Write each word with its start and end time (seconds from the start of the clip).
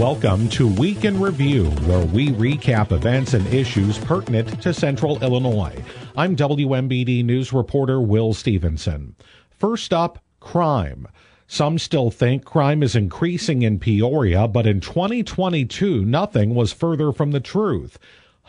Welcome 0.00 0.48
to 0.50 0.66
Week 0.66 1.04
in 1.04 1.20
Review, 1.20 1.66
where 1.84 2.06
we 2.06 2.30
recap 2.30 2.90
events 2.90 3.34
and 3.34 3.46
issues 3.48 3.98
pertinent 3.98 4.62
to 4.62 4.72
Central 4.72 5.22
Illinois. 5.22 5.76
I'm 6.16 6.34
WMBD 6.36 7.22
News 7.22 7.52
reporter 7.52 8.00
Will 8.00 8.32
Stevenson. 8.32 9.14
First 9.50 9.92
up, 9.92 10.24
crime. 10.40 11.06
Some 11.46 11.78
still 11.78 12.10
think 12.10 12.46
crime 12.46 12.82
is 12.82 12.96
increasing 12.96 13.60
in 13.60 13.78
Peoria, 13.78 14.48
but 14.48 14.66
in 14.66 14.80
2022, 14.80 16.06
nothing 16.06 16.54
was 16.54 16.72
further 16.72 17.12
from 17.12 17.32
the 17.32 17.38
truth. 17.38 17.98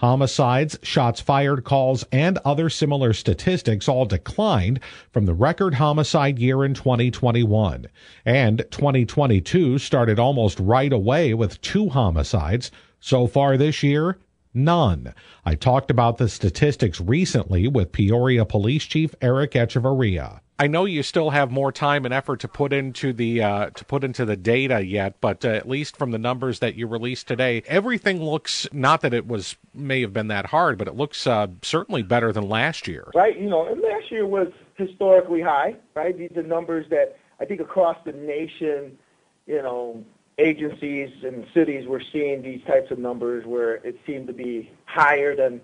Homicides, 0.01 0.79
shots 0.81 1.21
fired 1.21 1.63
calls, 1.63 2.03
and 2.11 2.39
other 2.43 2.71
similar 2.71 3.13
statistics 3.13 3.87
all 3.87 4.05
declined 4.05 4.79
from 5.11 5.27
the 5.27 5.33
record 5.35 5.75
homicide 5.75 6.39
year 6.39 6.65
in 6.65 6.73
2021. 6.73 7.85
And 8.25 8.65
2022 8.71 9.77
started 9.77 10.17
almost 10.17 10.59
right 10.59 10.91
away 10.91 11.35
with 11.35 11.61
two 11.61 11.89
homicides. 11.89 12.71
So 12.99 13.27
far 13.27 13.57
this 13.57 13.83
year, 13.83 14.17
None. 14.55 15.13
I 15.45 15.55
talked 15.55 15.89
about 15.89 16.17
the 16.17 16.27
statistics 16.27 16.99
recently 16.99 17.67
with 17.67 17.93
Peoria 17.93 18.43
Police 18.43 18.83
Chief 18.83 19.15
Eric 19.21 19.51
Echevarria. 19.51 20.41
I 20.61 20.67
know 20.67 20.85
you 20.85 21.01
still 21.01 21.31
have 21.31 21.49
more 21.49 21.71
time 21.71 22.05
and 22.05 22.13
effort 22.13 22.41
to 22.41 22.47
put 22.47 22.71
into 22.71 23.13
the 23.13 23.41
uh, 23.41 23.69
to 23.71 23.83
put 23.83 24.03
into 24.03 24.25
the 24.25 24.37
data 24.37 24.85
yet, 24.85 25.15
but 25.19 25.43
uh, 25.43 25.47
at 25.47 25.67
least 25.67 25.97
from 25.97 26.11
the 26.11 26.19
numbers 26.19 26.59
that 26.59 26.75
you 26.75 26.85
released 26.85 27.27
today, 27.27 27.63
everything 27.65 28.21
looks 28.21 28.67
not 28.71 29.01
that 29.01 29.11
it 29.11 29.25
was 29.25 29.55
may 29.73 30.01
have 30.01 30.13
been 30.13 30.27
that 30.27 30.45
hard, 30.45 30.77
but 30.77 30.87
it 30.87 30.95
looks 30.95 31.25
uh, 31.25 31.47
certainly 31.63 32.03
better 32.03 32.31
than 32.31 32.47
last 32.47 32.87
year. 32.87 33.09
Right. 33.15 33.39
You 33.39 33.49
know, 33.49 33.61
last 33.61 34.11
year 34.11 34.27
was 34.27 34.49
historically 34.75 35.41
high. 35.41 35.77
Right. 35.95 36.15
These 36.15 36.37
are 36.37 36.43
numbers 36.43 36.85
that 36.91 37.17
I 37.39 37.45
think 37.45 37.59
across 37.59 37.97
the 38.05 38.11
nation, 38.11 38.99
you 39.47 39.63
know, 39.63 40.05
agencies 40.37 41.09
and 41.23 41.43
cities 41.55 41.87
were 41.87 42.03
seeing 42.13 42.43
these 42.43 42.61
types 42.67 42.91
of 42.91 42.99
numbers 42.99 43.47
where 43.47 43.77
it 43.77 43.97
seemed 44.05 44.27
to 44.27 44.33
be 44.33 44.69
higher 44.85 45.35
than 45.35 45.59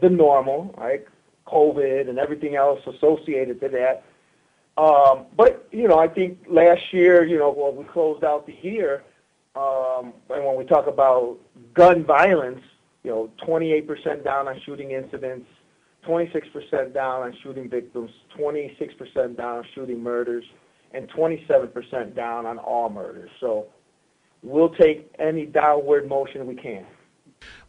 the 0.00 0.08
normal, 0.08 0.74
right? 0.78 1.04
COVID 1.46 2.08
and 2.08 2.18
everything 2.18 2.56
else 2.56 2.80
associated 2.86 3.60
to 3.60 3.68
that. 3.68 4.04
Um, 4.76 5.26
but 5.36 5.68
you 5.70 5.86
know, 5.86 5.98
I 5.98 6.08
think 6.08 6.38
last 6.48 6.92
year, 6.92 7.24
you 7.24 7.38
know, 7.38 7.50
when 7.50 7.76
we 7.76 7.84
closed 7.92 8.24
out 8.24 8.46
the 8.46 8.56
year, 8.62 9.02
um, 9.54 10.14
and 10.30 10.44
when 10.44 10.56
we 10.56 10.64
talk 10.64 10.86
about 10.86 11.38
gun 11.74 12.04
violence, 12.04 12.60
you 13.02 13.10
know, 13.10 13.30
28% 13.46 14.24
down 14.24 14.48
on 14.48 14.60
shooting 14.64 14.92
incidents, 14.92 15.46
26% 16.06 16.94
down 16.94 17.22
on 17.22 17.36
shooting 17.42 17.68
victims, 17.68 18.10
26% 18.38 19.36
down 19.36 19.58
on 19.58 19.64
shooting 19.74 20.02
murders, 20.02 20.44
and 20.94 21.08
27% 21.10 22.14
down 22.14 22.46
on 22.46 22.58
all 22.58 22.88
murders. 22.88 23.30
So 23.40 23.66
we'll 24.42 24.74
take 24.74 25.12
any 25.18 25.46
downward 25.46 26.08
motion 26.08 26.46
we 26.46 26.54
can. 26.54 26.86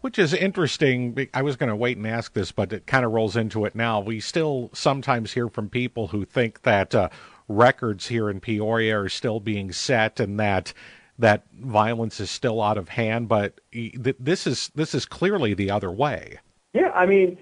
Which 0.02 0.20
is 0.20 0.34
interesting. 0.34 1.30
I 1.34 1.42
was 1.42 1.56
going 1.56 1.70
to 1.70 1.76
wait 1.76 1.98
and 1.98 2.06
ask 2.06 2.34
this, 2.34 2.52
but 2.52 2.74
it 2.74 2.86
kind 2.88 3.06
of 3.06 3.12
rolls 3.12 3.38
into 3.38 3.66
it 3.66 3.74
now. 3.74 4.00
We 4.02 4.20
still 4.20 4.70
sometimes 4.74 5.34
hear 5.34 5.48
from 5.48 5.70
people 5.70 6.08
who 6.08 6.26
think 6.26 6.64
that 6.64 6.94
uh, 6.94 7.10
records 7.48 8.08
here 8.08 8.30
in 8.30 8.40
Peoria 8.40 9.00
are 9.00 9.10
still 9.10 9.40
being 9.40 9.72
set 9.72 10.20
and 10.20 10.40
that 10.40 10.74
that 11.20 11.44
violence 11.54 12.20
is 12.20 12.30
still 12.30 12.62
out 12.62 12.78
of 12.78 12.90
hand. 12.90 13.30
But 13.30 13.62
this 13.72 14.48
is 14.48 14.72
this 14.76 14.94
is 14.94 15.06
clearly 15.06 15.54
the 15.54 15.72
other 15.72 15.92
way. 15.92 16.40
Yeah, 16.74 16.90
I 16.90 17.06
mean, 17.06 17.38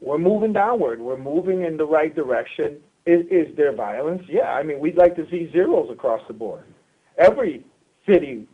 we're 0.00 0.18
moving 0.18 0.52
downward. 0.52 1.00
We're 1.00 1.18
moving 1.18 1.62
in 1.62 1.76
the 1.76 1.84
right 1.84 2.14
direction. 2.14 2.78
Is, 3.06 3.26
is 3.30 3.54
there 3.56 3.72
violence? 3.72 4.22
Yeah, 4.28 4.52
I 4.52 4.62
mean, 4.62 4.78
we'd 4.78 4.96
like 4.96 5.16
to 5.16 5.28
see 5.30 5.50
zeros 5.52 5.90
across 5.90 6.22
the 6.26 6.34
board. 6.34 6.64
Every 7.18 7.64
city, 8.06 8.46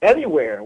anywhere, 0.00 0.64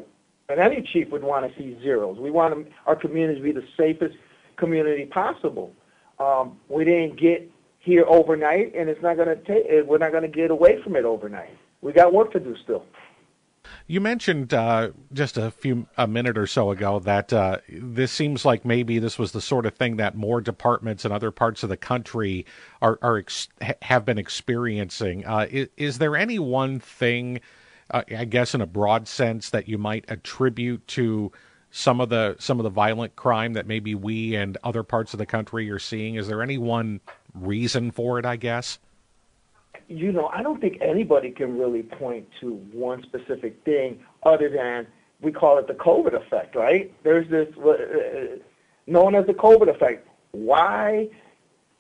and 0.49 0.61
any 0.61 0.83
chief 0.83 1.11
would 1.11 1.25
want 1.25 1.51
to 1.51 1.59
see 1.59 1.79
zeros. 1.83 2.19
We 2.19 2.31
want 2.31 2.69
our 2.87 2.97
community 2.97 3.41
to 3.41 3.45
be 3.45 3.53
the 3.53 3.67
safest 3.77 4.17
community 4.57 5.07
possible. 5.07 5.73
Um, 6.19 6.59
we 6.69 6.85
didn't 6.85 7.19
get 7.21 7.51
here 7.79 8.05
overnight, 8.09 8.75
and 8.75 8.89
it's 8.89 9.03
not 9.03 9.17
going 9.17 9.29
to 9.29 9.37
take. 9.37 9.87
We're 9.87 9.99
not 9.99 10.13
going 10.13 10.23
to 10.23 10.29
get 10.29 10.51
away 10.51 10.83
from 10.83 10.97
it 10.97 11.05
overnight. 11.05 11.57
We 11.83 11.93
got 11.93 12.13
work 12.13 12.33
to 12.33 12.41
do 12.41 12.57
still. 12.63 12.85
You 13.89 14.01
mentioned 14.01 14.55
uh, 14.55 14.91
just 15.13 15.37
a 15.37 15.51
few 15.51 15.87
a 15.97 16.07
minute 16.07 16.39
or 16.39 16.47
so 16.47 16.71
ago 16.71 16.99
that 17.01 17.33
uh, 17.33 17.59
this 17.69 18.13
seems 18.13 18.45
like 18.45 18.65
maybe 18.65 18.99
this 18.99 19.19
was 19.19 19.33
the 19.33 19.41
sort 19.41 19.67
of 19.67 19.75
thing 19.75 19.97
that 19.97 20.17
more 20.17 20.41
departments 20.41 21.05
in 21.05 21.13
other 21.13 21.31
parts 21.31 21.63
of 21.63 21.69
the 21.69 21.77
country 21.77 22.47
are, 22.81 22.99
are 23.03 23.19
ex- 23.19 23.49
have 23.83 24.05
been 24.05 24.19
experiencing. 24.19 25.25
Uh, 25.27 25.47
is, 25.51 25.69
is, 25.77 25.99
there 25.99 26.17
any 26.17 26.39
one 26.39 26.81
thing 26.81 27.41
uh, 27.91 28.03
I 28.17 28.25
guess 28.25 28.55
in 28.55 28.61
a 28.61 28.67
broad 28.67 29.09
sense 29.09 29.51
that 29.51 29.69
you 29.69 29.79
might 29.79 30.05
attribute 30.09 30.87
to 30.89 31.33
some 31.71 32.01
of 32.01 32.09
the 32.09 32.37
some 32.39 32.59
of 32.59 32.65
the 32.65 32.71
violent 32.71 33.17
crime 33.17 33.53
that 33.53 33.67
maybe 33.67 33.95
we 33.95 34.35
and 34.35 34.57
other 34.65 34.83
parts 34.83 35.13
of 35.13 35.19
the 35.19 35.27
country 35.27 35.71
are 35.71 35.79
seeing? 35.79 36.15
Is 36.15 36.29
there 36.29 36.43
any 36.43 36.59
one 36.59 37.01
reason 37.35 37.91
for 37.91 38.19
it? 38.19 38.25
I 38.25 38.37
guess. 38.37 38.79
You 39.89 40.11
know, 40.11 40.29
I 40.29 40.43
don't 40.43 40.61
think 40.61 40.79
anybody 40.81 41.31
can 41.31 41.59
really 41.59 41.83
point 41.83 42.27
to 42.41 42.55
one 42.73 43.03
specific 43.03 43.63
thing 43.65 44.01
other 44.25 44.49
than 44.49 44.87
we 45.21 45.33
call 45.33 45.59
it 45.59 45.67
the 45.67 45.75
COVID 45.75 46.15
effect, 46.15 46.57
right? 46.57 46.93
There's 47.05 47.29
this 47.31 47.49
uh, 47.59 48.39
known 48.87 49.15
as 49.15 49.27
the 49.27 49.35
COVID 49.35 49.69
effect. 49.69 50.09
Why, 50.33 51.09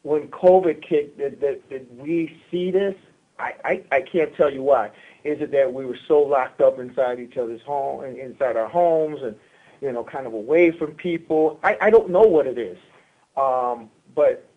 when 0.02 0.28
COVID 0.28 0.82
kicked, 0.86 1.18
did, 1.18 1.40
did, 1.40 1.68
did 1.68 1.98
we 1.98 2.40
see 2.50 2.70
this? 2.70 2.94
I, 3.38 3.54
I, 3.64 3.82
I 3.90 4.00
can't 4.00 4.34
tell 4.36 4.52
you 4.52 4.62
why. 4.62 4.90
Is 5.26 5.40
it 5.40 5.50
that 5.50 5.72
we 5.72 5.84
were 5.84 5.98
so 6.06 6.20
locked 6.20 6.60
up 6.60 6.78
inside 6.78 7.18
each 7.18 7.36
other's 7.36 7.62
home 7.62 8.04
and 8.04 8.16
inside 8.16 8.56
our 8.56 8.68
homes 8.68 9.20
and 9.22 9.34
you 9.80 9.90
know 9.90 10.04
kind 10.04 10.26
of 10.26 10.32
away 10.32 10.70
from 10.70 10.92
people? 10.92 11.58
I, 11.64 11.76
I 11.80 11.90
don't 11.90 12.10
know 12.10 12.22
what 12.22 12.46
it 12.46 12.58
is, 12.58 12.78
um, 13.36 13.90
but 14.14 14.48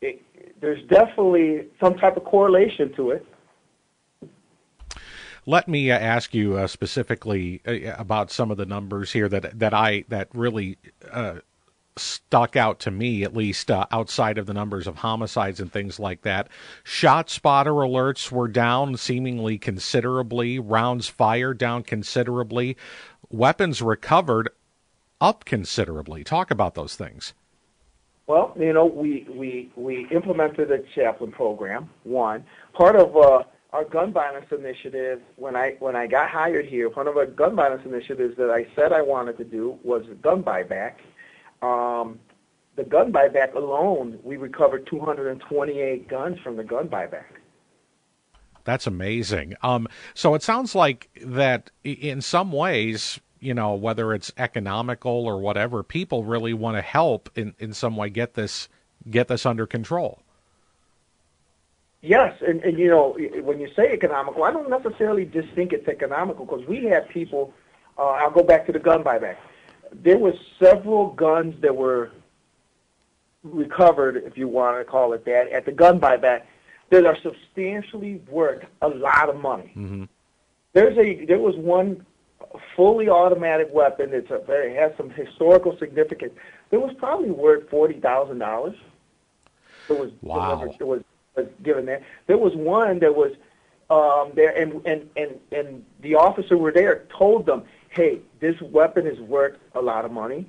it, 0.00 0.22
there's 0.60 0.82
definitely 0.88 1.68
some 1.78 1.94
type 1.96 2.16
of 2.16 2.24
correlation 2.24 2.92
to 2.94 3.10
it. 3.10 3.26
Let 5.44 5.68
me 5.68 5.90
uh, 5.90 5.98
ask 5.98 6.32
you 6.32 6.56
uh, 6.56 6.68
specifically 6.68 7.60
uh, 7.66 7.94
about 7.98 8.30
some 8.30 8.50
of 8.50 8.56
the 8.56 8.66
numbers 8.66 9.12
here 9.12 9.28
that 9.28 9.58
that 9.58 9.74
I 9.74 10.04
that 10.08 10.28
really 10.32 10.78
uh, 11.10 11.40
stuck 11.96 12.56
out 12.56 12.78
to 12.80 12.90
me, 12.90 13.22
at 13.22 13.36
least 13.36 13.70
uh, 13.70 13.86
outside 13.90 14.38
of 14.38 14.46
the 14.46 14.54
numbers 14.54 14.86
of 14.86 14.96
homicides 14.96 15.60
and 15.60 15.72
things 15.72 15.98
like 15.98 16.22
that. 16.22 16.48
ShotSpotter 16.84 17.66
alerts 17.66 18.30
were 18.30 18.48
down 18.48 18.96
seemingly 18.96 19.58
considerably, 19.58 20.58
rounds 20.58 21.08
fired 21.08 21.58
down 21.58 21.82
considerably, 21.82 22.76
weapons 23.30 23.82
recovered 23.82 24.48
up 25.20 25.44
considerably. 25.44 26.24
Talk 26.24 26.50
about 26.50 26.74
those 26.74 26.96
things. 26.96 27.34
Well, 28.26 28.54
you 28.58 28.72
know, 28.72 28.86
we, 28.86 29.26
we, 29.28 29.70
we 29.76 30.06
implemented 30.10 30.70
a 30.70 30.78
chaplain 30.94 31.32
program, 31.32 31.90
one. 32.04 32.44
Part 32.72 32.96
of 32.96 33.16
uh, 33.16 33.42
our 33.72 33.84
gun 33.84 34.12
violence 34.12 34.46
initiative, 34.50 35.20
when 35.36 35.56
I, 35.56 35.76
when 35.80 35.96
I 35.96 36.06
got 36.06 36.30
hired 36.30 36.66
here, 36.66 36.88
one 36.90 37.08
of 37.08 37.16
our 37.16 37.26
gun 37.26 37.56
violence 37.56 37.82
initiatives 37.84 38.36
that 38.36 38.50
I 38.50 38.66
said 38.74 38.92
I 38.92 39.02
wanted 39.02 39.38
to 39.38 39.44
do 39.44 39.78
was 39.82 40.04
gun 40.22 40.42
buyback 40.42 40.94
um, 41.62 42.18
the 42.76 42.84
gun 42.84 43.12
buyback 43.12 43.54
alone, 43.54 44.18
we 44.22 44.36
recovered 44.36 44.86
228 44.86 46.08
guns 46.08 46.38
from 46.40 46.56
the 46.56 46.64
gun 46.64 46.88
buyback. 46.88 47.24
That's 48.64 48.86
amazing. 48.86 49.54
Um, 49.62 49.88
so 50.14 50.34
it 50.34 50.42
sounds 50.42 50.74
like 50.74 51.10
that 51.22 51.70
in 51.84 52.20
some 52.20 52.52
ways, 52.52 53.20
you 53.40 53.54
know, 53.54 53.74
whether 53.74 54.14
it's 54.14 54.32
economical 54.36 55.26
or 55.26 55.40
whatever, 55.40 55.82
people 55.82 56.24
really 56.24 56.54
want 56.54 56.76
to 56.76 56.82
help 56.82 57.28
in, 57.34 57.54
in 57.58 57.72
some 57.72 57.96
way 57.96 58.08
get 58.08 58.34
this 58.34 58.68
get 59.10 59.26
this 59.26 59.44
under 59.44 59.66
control. 59.66 60.22
Yes, 62.02 62.40
and, 62.46 62.62
and 62.62 62.78
you 62.78 62.88
know, 62.88 63.16
when 63.42 63.60
you 63.60 63.68
say 63.74 63.92
economical, 63.92 64.44
I 64.44 64.52
don't 64.52 64.70
necessarily 64.70 65.24
just 65.24 65.48
think 65.54 65.72
it's 65.72 65.88
economical 65.88 66.46
because 66.46 66.66
we 66.66 66.84
have 66.84 67.08
people. 67.08 67.52
Uh, 67.98 68.02
I'll 68.02 68.30
go 68.30 68.42
back 68.42 68.66
to 68.66 68.72
the 68.72 68.78
gun 68.78 69.02
buyback 69.04 69.36
there 69.92 70.18
were 70.18 70.34
several 70.58 71.10
guns 71.10 71.60
that 71.60 71.74
were 71.74 72.10
recovered, 73.42 74.16
if 74.16 74.36
you 74.36 74.48
want 74.48 74.78
to 74.78 74.84
call 74.84 75.12
it 75.12 75.24
that, 75.24 75.50
at 75.50 75.64
the 75.64 75.72
gun 75.72 76.00
buyback 76.00 76.42
that 76.90 77.06
are 77.06 77.16
substantially 77.22 78.20
worth 78.28 78.64
a 78.82 78.88
lot 78.88 79.28
of 79.28 79.36
money. 79.36 79.72
Mm-hmm. 79.76 80.04
There's 80.72 80.96
a 80.96 81.24
there 81.26 81.38
was 81.38 81.56
one 81.56 82.06
fully 82.76 83.08
automatic 83.08 83.68
weapon 83.72 84.10
that's 84.10 84.30
a, 84.30 84.42
that 84.46 84.74
has 84.76 84.92
some 84.96 85.10
historical 85.10 85.76
significance. 85.78 86.32
It 86.70 86.78
was 86.78 86.94
probably 86.98 87.30
worth 87.30 87.68
forty 87.68 88.00
thousand 88.00 88.38
dollars. 88.38 88.76
It 89.88 89.98
was 89.98 90.10
wow. 90.22 90.62
It 90.62 90.86
was, 90.86 91.02
was 91.36 91.46
given 91.62 91.86
there. 91.86 92.04
There 92.26 92.38
was 92.38 92.54
one 92.54 92.98
that 93.00 93.14
was 93.14 93.32
um, 93.90 94.32
there, 94.34 94.56
and 94.56 94.84
and 94.86 95.08
and 95.16 95.40
and 95.50 95.84
the 96.00 96.14
officer 96.14 96.56
were 96.56 96.72
there 96.72 97.04
told 97.16 97.46
them 97.46 97.64
hey, 97.92 98.20
this 98.40 98.60
weapon 98.60 99.06
is 99.06 99.20
worth 99.20 99.56
a 99.74 99.80
lot 99.80 100.04
of 100.04 100.12
money. 100.12 100.46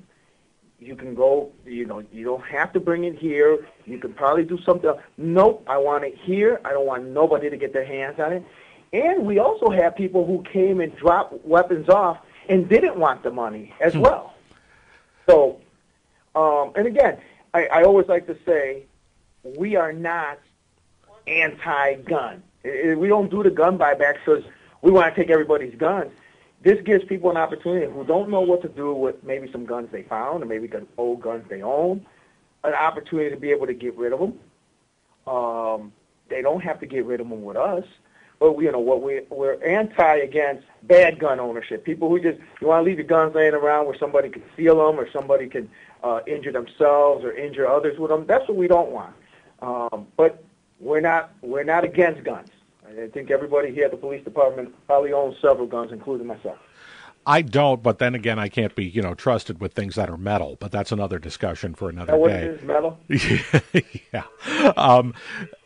You 0.79 0.95
can 0.95 1.13
go, 1.13 1.51
you 1.65 1.85
know, 1.85 2.03
you 2.11 2.25
don't 2.25 2.43
have 2.45 2.73
to 2.73 2.79
bring 2.79 3.03
it 3.03 3.17
here. 3.17 3.65
You 3.85 3.99
can 3.99 4.13
probably 4.13 4.43
do 4.43 4.57
something. 4.65 4.89
Else. 4.89 5.01
Nope, 5.17 5.63
I 5.67 5.77
want 5.77 6.03
it 6.03 6.17
here. 6.17 6.59
I 6.65 6.71
don't 6.71 6.85
want 6.85 7.05
nobody 7.05 7.49
to 7.49 7.57
get 7.57 7.73
their 7.73 7.85
hands 7.85 8.19
on 8.19 8.33
it. 8.33 8.45
And 8.91 9.25
we 9.25 9.39
also 9.39 9.69
have 9.69 9.95
people 9.95 10.25
who 10.25 10.43
came 10.43 10.79
and 10.79 10.95
dropped 10.95 11.45
weapons 11.45 11.89
off 11.89 12.17
and 12.47 12.67
didn't 12.67 12.97
want 12.97 13.23
the 13.23 13.31
money 13.31 13.73
as 13.79 13.93
hmm. 13.93 14.01
well. 14.01 14.33
So, 15.27 15.59
um, 16.35 16.71
and 16.75 16.87
again, 16.87 17.17
I, 17.53 17.65
I 17.67 17.83
always 17.83 18.07
like 18.07 18.27
to 18.27 18.37
say, 18.45 18.83
we 19.57 19.75
are 19.75 19.93
not 19.93 20.39
anti-gun. 21.27 22.43
We 22.63 23.07
don't 23.07 23.29
do 23.29 23.43
the 23.43 23.49
gun 23.49 23.77
buybacks 23.77 24.19
because 24.25 24.43
we 24.81 24.91
want 24.91 25.13
to 25.13 25.21
take 25.21 25.29
everybody's 25.29 25.75
guns. 25.75 26.11
This 26.63 26.81
gives 26.85 27.03
people 27.03 27.29
an 27.29 27.37
opportunity 27.37 27.91
who 27.91 28.05
don't 28.05 28.29
know 28.29 28.39
what 28.39 28.61
to 28.61 28.69
do 28.69 28.93
with 28.93 29.21
maybe 29.23 29.51
some 29.51 29.65
guns 29.65 29.89
they 29.91 30.03
found 30.03 30.43
or 30.43 30.45
maybe 30.45 30.69
old 30.97 31.21
guns 31.21 31.43
they 31.49 31.61
own, 31.61 32.05
an 32.63 32.73
opportunity 32.73 33.29
to 33.29 33.39
be 33.39 33.51
able 33.51 33.67
to 33.67 33.73
get 33.73 33.95
rid 33.97 34.13
of 34.13 34.19
them. 34.19 34.39
Um, 35.27 35.91
they 36.29 36.41
don't 36.41 36.61
have 36.61 36.79
to 36.79 36.85
get 36.85 37.05
rid 37.05 37.19
of 37.19 37.27
them 37.27 37.43
with 37.43 37.57
us. 37.57 37.83
But 38.39 38.57
you 38.59 38.71
know 38.71 38.79
what 38.79 39.01
we 39.01 39.21
we're 39.29 39.61
anti 39.63 40.15
against 40.17 40.65
bad 40.83 41.19
gun 41.19 41.39
ownership. 41.39 41.85
People 41.85 42.09
who 42.09 42.19
just 42.19 42.39
you 42.59 42.67
want 42.67 42.81
to 42.81 42.89
leave 42.89 42.97
your 42.97 43.07
guns 43.07 43.35
laying 43.35 43.53
around 43.53 43.85
where 43.85 43.97
somebody 43.97 44.29
can 44.29 44.43
steal 44.53 44.85
them 44.85 44.99
or 44.99 45.09
somebody 45.11 45.47
can 45.47 45.69
uh, 46.03 46.19
injure 46.27 46.51
themselves 46.51 47.23
or 47.23 47.31
injure 47.31 47.67
others 47.67 47.97
with 47.97 48.09
them. 48.09 48.25
That's 48.25 48.45
what 48.47 48.57
we 48.57 48.67
don't 48.67 48.91
want. 48.91 49.15
Um, 49.61 50.07
but 50.17 50.43
we're 50.81 50.99
not 50.99 51.31
we're 51.41 51.63
not 51.63 51.85
against 51.85 52.23
guns. 52.25 52.49
I 53.01 53.07
think 53.07 53.31
everybody 53.31 53.73
here 53.73 53.85
at 53.85 53.91
the 53.91 53.97
police 53.97 54.23
department 54.23 54.73
probably 54.87 55.13
owns 55.13 55.35
several 55.41 55.67
guns, 55.67 55.91
including 55.91 56.27
myself. 56.27 56.57
I 57.25 57.41
don't, 57.41 57.81
but 57.81 57.99
then 57.99 58.15
again, 58.15 58.37
I 58.37 58.49
can't 58.49 58.75
be, 58.75 58.83
you 58.83 59.01
know, 59.01 59.13
trusted 59.13 59.61
with 59.61 59.73
things 59.73 59.95
that 59.95 60.09
are 60.09 60.17
metal. 60.17 60.57
But 60.59 60.71
that's 60.71 60.91
another 60.91 61.19
discussion 61.19 61.73
for 61.73 61.89
another 61.89 62.17
that 62.17 62.27
day. 62.27 62.49
What 62.49 62.57
is 62.57 62.63
metal? 62.63 62.99
yeah. 64.13 64.73
Um, 64.75 65.13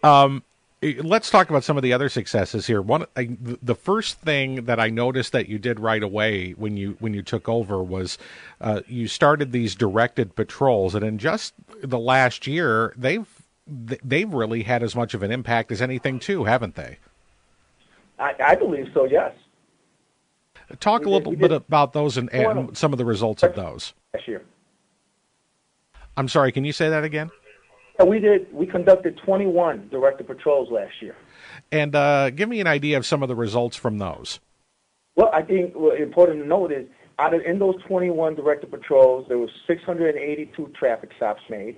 um, 0.04 0.44
let's 0.82 1.30
talk 1.32 1.50
about 1.50 1.64
some 1.64 1.76
of 1.76 1.84
the 1.84 1.94
other 1.94 2.10
successes 2.10 2.68
here. 2.68 2.82
One, 2.82 3.06
I, 3.16 3.30
the 3.42 3.76
first 3.76 4.22
thing 4.22 4.66
that 4.66 4.80
I 4.80 4.90
noticed 4.90 5.32
that 5.32 5.50
you 5.50 5.58
did 5.58 5.80
right 5.80 6.04
away 6.04 6.52
when 6.52 6.78
you 6.78 6.96
when 7.00 7.14
you 7.14 7.24
took 7.24 7.50
over 7.50 7.82
was 7.82 8.18
uh, 8.62 8.82
you 8.88 9.08
started 9.08 9.52
these 9.52 9.74
directed 9.74 10.36
patrols, 10.36 10.94
and 10.94 11.04
in 11.04 11.18
just 11.18 11.54
the 11.82 12.00
last 12.00 12.46
year, 12.46 12.94
they've 12.96 13.28
they've 13.66 14.32
really 14.32 14.64
had 14.64 14.84
as 14.84 14.96
much 14.96 15.14
of 15.14 15.24
an 15.24 15.32
impact 15.32 15.72
as 15.72 15.82
anything 15.82 16.20
too, 16.20 16.44
haven't 16.44 16.76
they? 16.76 17.00
I, 18.20 18.34
I 18.44 18.56
believe 18.56 18.88
so. 18.94 19.06
Yes. 19.06 19.34
Talk 20.80 21.02
we 21.02 21.08
a 21.08 21.10
little 21.10 21.32
did, 21.32 21.40
bit 21.40 21.52
about 21.52 21.94
those 21.94 22.18
and, 22.18 22.32
and 22.34 22.78
some 22.78 22.92
of 22.92 22.98
the 22.98 23.06
results 23.06 23.44
of 23.44 23.56
those. 23.56 23.94
Last 24.14 24.28
year. 24.28 24.44
I'm 26.18 26.28
sorry. 26.28 26.52
Can 26.52 26.66
you 26.66 26.74
say 26.74 26.90
that 26.90 27.04
again? 27.04 27.30
we 28.06 28.20
did. 28.20 28.52
We 28.54 28.68
conducted 28.68 29.18
21 29.26 29.90
directed 29.90 30.28
patrols 30.28 30.70
last 30.72 30.94
year. 31.02 31.16
And 31.72 31.96
uh, 31.96 32.30
give 32.32 32.50
me 32.50 32.60
an 32.60 32.68
idea 32.68 32.98
of 32.98 33.06
some 33.06 33.24
of 33.24 33.30
the 33.30 33.36
results 33.36 33.76
from 33.76 33.98
those. 33.98 34.40
Well, 35.16 35.32
I 35.34 35.42
think 35.42 35.74
what 35.76 36.00
important 36.00 36.44
to 36.44 36.48
note 36.48 36.72
is 36.72 36.88
out 37.20 37.34
of 37.34 37.42
in 37.42 37.58
those 37.58 37.76
21 37.88 38.36
directed 38.36 38.70
patrols, 38.70 39.26
there 39.28 39.40
was 39.40 39.50
682 39.66 40.72
traffic 40.78 41.10
stops 41.18 41.42
made, 41.50 41.78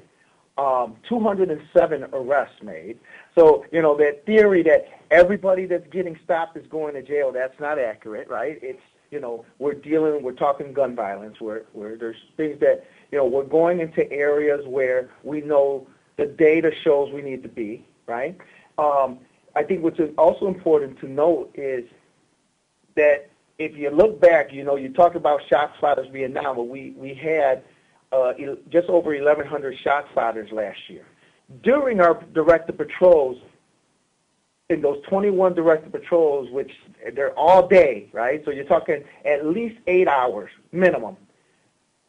um, 0.57 0.97
207 1.07 2.03
arrests 2.11 2.61
made. 2.61 2.99
So 3.39 3.65
you 3.71 3.81
know 3.81 3.95
that 3.95 4.25
theory 4.25 4.63
that 4.63 4.87
everybody 5.11 5.65
that's 5.65 5.87
getting 5.91 6.19
stopped 6.25 6.57
is 6.57 6.67
going 6.67 6.93
to 6.95 7.01
jail. 7.01 7.31
That's 7.31 7.57
not 7.57 7.79
accurate, 7.79 8.27
right? 8.27 8.59
It's 8.61 8.81
you 9.11 9.21
know 9.21 9.45
we're 9.59 9.75
dealing, 9.75 10.21
we're 10.21 10.33
talking 10.33 10.73
gun 10.73 10.93
violence, 10.93 11.39
where 11.39 11.63
where 11.71 11.95
there's 11.95 12.17
things 12.35 12.59
that 12.59 12.85
you 13.13 13.17
know 13.17 13.25
we're 13.25 13.45
going 13.45 13.79
into 13.79 14.11
areas 14.11 14.67
where 14.67 15.09
we 15.23 15.39
know 15.39 15.87
the 16.17 16.25
data 16.25 16.69
shows 16.83 17.13
we 17.13 17.21
need 17.21 17.41
to 17.43 17.47
be, 17.49 17.85
right? 18.07 18.37
Um, 18.77 19.19
I 19.55 19.63
think 19.63 19.83
what's 19.83 19.99
also 20.17 20.47
important 20.47 20.99
to 20.99 21.07
note 21.07 21.51
is 21.53 21.85
that 22.95 23.29
if 23.57 23.77
you 23.77 23.89
look 23.89 24.19
back, 24.19 24.51
you 24.51 24.65
know, 24.65 24.75
you 24.75 24.89
talk 24.89 25.15
about 25.15 25.39
ShotSpotters 25.49 26.33
down, 26.33 26.57
but 26.57 26.67
we, 26.67 26.91
we 26.97 27.13
had 27.13 27.63
uh, 28.11 28.33
just 28.69 28.89
over 28.89 29.11
1,100 29.11 29.77
ShotSpotters 29.77 30.51
last 30.51 30.89
year. 30.89 31.05
During 31.63 31.99
our 31.99 32.23
directed 32.33 32.77
patrols, 32.77 33.37
in 34.69 34.81
those 34.81 35.01
21 35.09 35.55
directed 35.55 35.91
patrols, 35.91 36.49
which 36.51 36.71
they're 37.15 37.33
all 37.33 37.67
day, 37.67 38.07
right? 38.13 38.43
So 38.45 38.51
you're 38.51 38.65
talking 38.65 39.03
at 39.25 39.45
least 39.45 39.79
eight 39.87 40.07
hours 40.07 40.51
minimum 40.71 41.17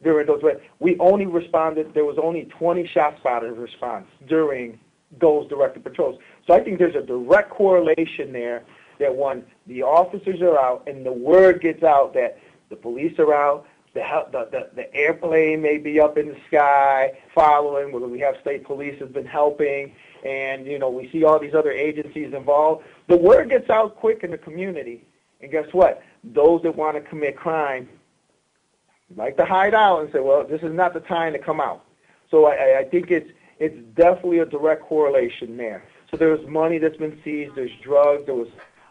during 0.03 0.27
those. 0.27 0.41
We 0.79 0.97
only 0.99 1.25
responded. 1.25 1.93
There 1.93 2.05
was 2.05 2.17
only 2.21 2.45
20 2.45 2.83
ShotSpotters 2.95 3.57
response 3.57 4.05
during 4.27 4.79
those 5.19 5.49
directed 5.49 5.83
patrols. 5.83 6.19
So 6.47 6.53
I 6.53 6.59
think 6.63 6.77
there's 6.77 6.95
a 6.95 7.01
direct 7.01 7.49
correlation 7.49 8.31
there 8.31 8.63
that 8.99 9.15
when 9.15 9.43
the 9.65 9.81
officers 9.81 10.41
are 10.41 10.57
out 10.59 10.87
and 10.87 11.03
the 11.05 11.11
word 11.11 11.61
gets 11.61 11.83
out 11.83 12.13
that 12.13 12.37
the 12.69 12.75
police 12.75 13.17
are 13.17 13.33
out, 13.33 13.65
the, 13.93 14.01
the, 14.31 14.47
the, 14.51 14.69
the 14.75 14.95
airplane 14.95 15.61
may 15.61 15.77
be 15.77 15.99
up 15.99 16.17
in 16.17 16.29
the 16.29 16.37
sky 16.47 17.11
following, 17.35 17.91
we 18.09 18.19
have 18.19 18.35
state 18.41 18.63
police 18.63 18.99
has 18.99 19.09
been 19.09 19.25
helping, 19.25 19.93
and 20.25 20.65
you 20.65 20.79
know 20.79 20.89
we 20.89 21.09
see 21.11 21.23
all 21.23 21.39
these 21.39 21.53
other 21.53 21.71
agencies 21.71 22.33
involved. 22.33 22.85
The 23.07 23.17
word 23.17 23.49
gets 23.49 23.69
out 23.69 23.95
quick 23.95 24.23
in 24.23 24.31
the 24.31 24.37
community, 24.37 25.05
and 25.41 25.51
guess 25.51 25.67
what? 25.73 26.01
Those 26.23 26.61
that 26.63 26.75
want 26.75 26.95
to 26.95 27.01
commit 27.01 27.35
crime 27.35 27.89
like 29.17 29.37
to 29.37 29.45
hide 29.45 29.73
out 29.73 30.01
and 30.01 30.11
say, 30.11 30.19
well, 30.19 30.45
this 30.45 30.61
is 30.61 30.73
not 30.73 30.93
the 30.93 30.99
time 31.01 31.33
to 31.33 31.39
come 31.39 31.59
out. 31.59 31.83
So 32.29 32.45
I, 32.45 32.79
I 32.79 32.83
think 32.85 33.11
it's 33.11 33.29
it's 33.59 33.77
definitely 33.95 34.39
a 34.39 34.45
direct 34.45 34.83
correlation 34.83 35.57
there. 35.57 35.83
So 36.09 36.17
there's 36.17 36.45
money 36.47 36.77
that's 36.77 36.97
been 36.97 37.19
seized. 37.23 37.55
There's 37.55 37.71
drugs. 37.83 38.25
There 38.25 38.35
was 38.35 38.47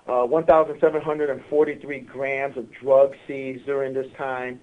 uh, 0.06 0.26
1,743 0.26 2.00
grams 2.00 2.56
of 2.56 2.70
drugs 2.72 3.16
seized 3.26 3.66
during 3.66 3.94
this 3.94 4.06
time. 4.16 4.60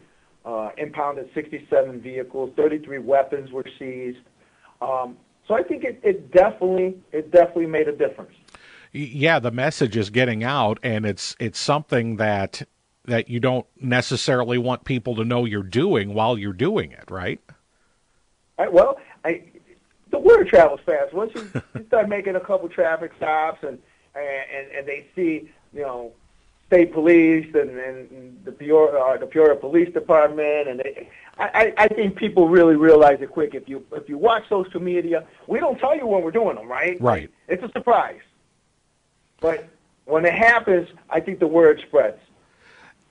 Uh, 0.48 0.70
impounded 0.78 1.30
67 1.34 2.00
vehicles. 2.00 2.50
33 2.56 3.00
weapons 3.00 3.52
were 3.52 3.66
seized. 3.78 4.20
Um, 4.82 5.18
so 5.46 5.56
I 5.56 5.62
think 5.62 5.84
it, 5.84 6.00
it 6.04 6.32
definitely 6.32 6.98
it 7.12 7.32
definitely 7.32 7.66
made 7.66 7.90
a 7.90 7.92
difference. 7.92 8.32
Yeah, 8.94 9.40
the 9.40 9.52
message 9.52 9.98
is 9.98 10.10
getting 10.10 10.46
out, 10.46 10.80
and 10.82 11.06
it's 11.06 11.36
it's 11.38 11.60
something 11.60 12.16
that 12.16 12.66
that 13.04 13.28
you 13.28 13.42
don't 13.42 13.66
necessarily 13.82 14.58
want 14.58 14.86
people 14.86 15.18
to 15.18 15.26
know 15.26 15.44
you're 15.44 15.64
doing 15.64 16.14
while 16.14 16.38
you're 16.38 16.54
doing 16.54 16.94
it, 16.94 17.12
right? 17.12 17.42
right 18.58 18.72
well, 18.72 18.98
I, 19.26 19.44
the 20.12 20.20
word 20.20 20.48
travels 20.48 20.80
fast. 20.86 21.14
Once 21.14 21.34
you, 21.36 21.62
you 21.76 21.86
start 21.88 22.08
making 22.08 22.38
a 22.38 22.40
couple 22.40 22.70
traffic 22.70 23.12
stops 23.18 23.64
and, 23.64 23.80
and 24.16 24.72
and 24.72 24.88
they 24.88 25.08
see, 25.14 25.52
you 25.74 25.82
know, 25.82 26.14
state 26.68 26.94
police 26.94 27.48
and, 27.56 27.70
and 27.78 28.40
the 28.44 28.52
Peoria, 28.52 29.02
uh, 29.02 29.18
the 29.18 29.26
Peoria 29.26 29.56
Police 29.56 29.92
Department, 29.94 30.68
and 30.68 30.80
they, 30.80 31.10
I, 31.40 31.74
I 31.78 31.88
think 31.88 32.16
people 32.16 32.50
really 32.50 32.76
realize 32.76 33.20
it 33.22 33.32
quick. 33.32 33.54
If 33.54 33.70
you 33.70 33.86
if 33.94 34.10
you 34.10 34.18
watch 34.18 34.44
social 34.50 34.82
media, 34.82 35.26
we 35.48 35.60
don't 35.60 35.80
tell 35.80 35.96
you 35.96 36.06
when 36.06 36.24
we're 36.24 36.32
doing 36.32 36.56
them, 36.56 36.68
right? 36.68 37.00
Right. 37.00 37.30
It's 37.48 37.64
a 37.64 37.72
surprise. 37.72 38.20
But 39.40 39.68
when 40.06 40.26
it 40.26 40.34
happens, 40.34 40.90
I 41.10 41.20
think 41.20 41.40
the 41.40 41.48
word 41.48 41.82
spreads. 41.88 42.20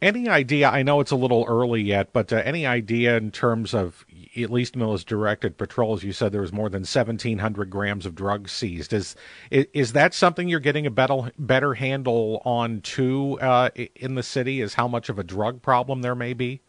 Any 0.03 0.29
idea? 0.29 0.69
I 0.69 0.83
know 0.83 1.00
it's 1.00 1.11
a 1.11 1.17
little 1.17 1.45
early 1.49 1.81
yet, 1.81 2.12
but 2.12 2.33
uh, 2.33 2.37
any 2.45 2.67
idea 2.67 3.17
in 3.17 3.31
terms 3.31 3.73
of 3.73 4.05
at 4.37 4.50
least 4.50 4.79
those 4.79 5.05
directed 5.05 5.57
patrols? 5.57 6.03
You 6.05 6.12
said 6.12 6.33
there 6.33 6.43
was 6.43 6.53
more 6.53 6.69
than 6.69 6.85
seventeen 6.85 7.38
hundred 7.38 7.71
grams 7.71 8.05
of 8.05 8.15
drugs 8.15 8.53
seized. 8.53 8.93
Is, 8.93 9.17
is 9.50 9.67
is 9.73 9.93
that 9.95 10.12
something 10.12 10.49
you're 10.49 10.61
getting 10.61 10.87
a 10.87 10.91
better 10.91 11.33
better 11.38 11.75
handle 11.75 12.43
on 12.45 12.83
too 12.83 13.38
uh, 13.41 13.71
in 13.95 14.17
the 14.17 14.23
city? 14.23 14.61
Is 14.61 14.75
how 14.75 14.87
much 14.87 15.09
of 15.09 15.19
a 15.19 15.25
drug 15.25 15.62
problem 15.62 16.03
there 16.03 16.15
may 16.15 16.35
be? 16.35 16.61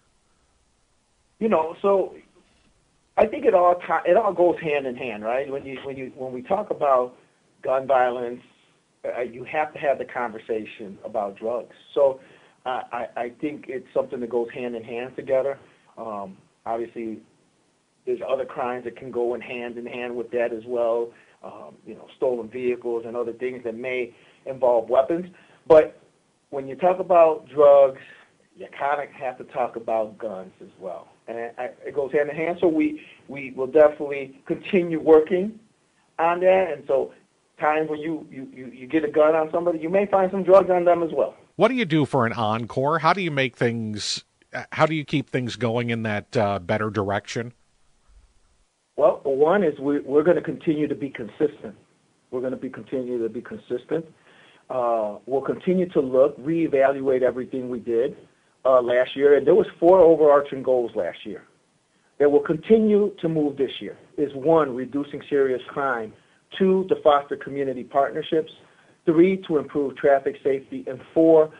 You 1.39 1.49
know, 1.49 1.75
so 1.81 2.15
I 3.17 3.25
think 3.25 3.45
it 3.45 3.53
all 3.53 3.81
it 4.05 4.15
all 4.15 4.33
goes 4.33 4.59
hand 4.61 4.87
in 4.87 4.95
hand, 4.95 5.23
right? 5.23 5.51
When 5.51 5.65
you 5.65 5.77
when 5.83 5.97
you 5.97 6.13
when 6.15 6.31
we 6.31 6.43
talk 6.43 6.69
about 6.69 7.17
gun 7.61 7.87
violence, 7.87 8.41
uh, 9.03 9.21
you 9.21 9.43
have 9.43 9.73
to 9.73 9.79
have 9.79 9.97
the 9.97 10.05
conversation 10.05 10.97
about 11.03 11.37
drugs. 11.37 11.75
So 11.93 12.21
I, 12.67 13.07
I 13.15 13.29
think 13.41 13.65
it's 13.67 13.87
something 13.93 14.19
that 14.19 14.29
goes 14.29 14.49
hand 14.53 14.75
in 14.75 14.83
hand 14.83 15.15
together. 15.15 15.57
Um, 15.97 16.37
obviously, 16.65 17.19
there's 18.05 18.19
other 18.27 18.45
crimes 18.45 18.83
that 18.85 18.97
can 18.97 19.11
go 19.11 19.33
in 19.35 19.41
hand 19.41 19.77
in 19.77 19.85
hand 19.85 20.15
with 20.15 20.31
that 20.31 20.53
as 20.53 20.63
well. 20.65 21.11
Um, 21.43 21.75
you 21.85 21.93
know, 21.93 22.07
stolen 22.17 22.49
vehicles 22.49 23.03
and 23.05 23.15
other 23.15 23.33
things 23.33 23.63
that 23.63 23.75
may 23.75 24.13
involve 24.45 24.89
weapons. 24.89 25.27
But 25.67 25.99
when 26.49 26.67
you 26.67 26.75
talk 26.75 26.99
about 26.99 27.47
drugs, 27.49 28.01
you 28.55 28.65
kind 28.77 29.01
of 29.01 29.09
have 29.11 29.37
to 29.37 29.43
talk 29.45 29.75
about 29.75 30.17
guns 30.17 30.51
as 30.61 30.69
well, 30.79 31.09
and 31.27 31.37
it, 31.37 31.55
it 31.85 31.93
goes 31.93 32.11
hand 32.11 32.29
in 32.29 32.35
hand. 32.35 32.57
So 32.59 32.67
we 32.67 33.01
we 33.27 33.51
will 33.51 33.67
definitely 33.67 34.41
continue 34.47 34.99
working 34.99 35.59
on 36.17 36.39
that. 36.39 36.73
And 36.73 36.83
so, 36.87 37.13
times 37.59 37.87
when 37.89 37.99
you 37.99 38.25
you 38.31 38.47
you, 38.51 38.65
you 38.67 38.87
get 38.87 39.03
a 39.03 39.11
gun 39.11 39.35
on 39.35 39.51
somebody, 39.51 39.77
you 39.77 39.89
may 39.89 40.07
find 40.07 40.31
some 40.31 40.43
drugs 40.43 40.71
on 40.71 40.85
them 40.85 41.03
as 41.03 41.11
well. 41.13 41.35
What 41.57 41.69
do 41.69 41.73
you 41.73 41.85
do 41.85 42.05
for 42.05 42.27
an 42.27 42.33
encore? 42.33 42.99
How 42.99 43.13
do 43.13 43.21
you 43.21 43.31
make 43.31 43.57
things? 43.57 44.23
How 44.71 44.85
do 44.85 44.93
you 44.93 45.03
keep 45.03 45.27
things 45.27 45.55
going 45.55 45.89
in 45.89 46.03
that 46.03 46.37
uh, 46.37 46.59
better 46.59 46.91
direction? 46.91 47.51
Well, 48.95 49.21
one 49.23 49.63
is 49.63 49.77
we, 49.79 49.99
we're 50.01 50.23
going 50.23 50.37
to 50.37 50.43
continue 50.43 50.87
to 50.87 50.93
be 50.93 51.09
consistent. 51.09 51.75
We're 52.29 52.41
going 52.41 52.51
to 52.51 52.57
be 52.57 52.69
continue 52.69 53.21
to 53.21 53.27
be 53.27 53.41
consistent. 53.41 54.05
Uh, 54.69 55.17
we'll 55.25 55.41
continue 55.41 55.89
to 55.89 55.99
look, 55.99 56.37
reevaluate 56.39 57.23
everything 57.23 57.69
we 57.69 57.79
did 57.79 58.15
uh, 58.63 58.79
last 58.79 59.15
year, 59.15 59.35
and 59.35 59.47
there 59.47 59.55
was 59.55 59.67
four 59.79 59.99
overarching 59.99 60.61
goals 60.61 60.91
last 60.93 61.25
year 61.25 61.43
that 62.19 62.29
will 62.29 62.41
continue 62.41 63.15
to 63.19 63.27
move 63.27 63.57
this 63.57 63.71
year. 63.79 63.97
Is 64.15 64.31
one, 64.35 64.75
reducing 64.75 65.23
serious 65.27 65.61
crime. 65.69 66.13
Two, 66.59 66.85
to 66.89 66.95
foster 67.01 67.35
community 67.35 67.83
partnerships. 67.83 68.51
Three, 69.07 69.37
to 69.47 69.57
improve 69.57 69.97
traffic 69.97 70.37
safety. 70.43 70.83
And 70.85 71.01
four, 71.15 71.51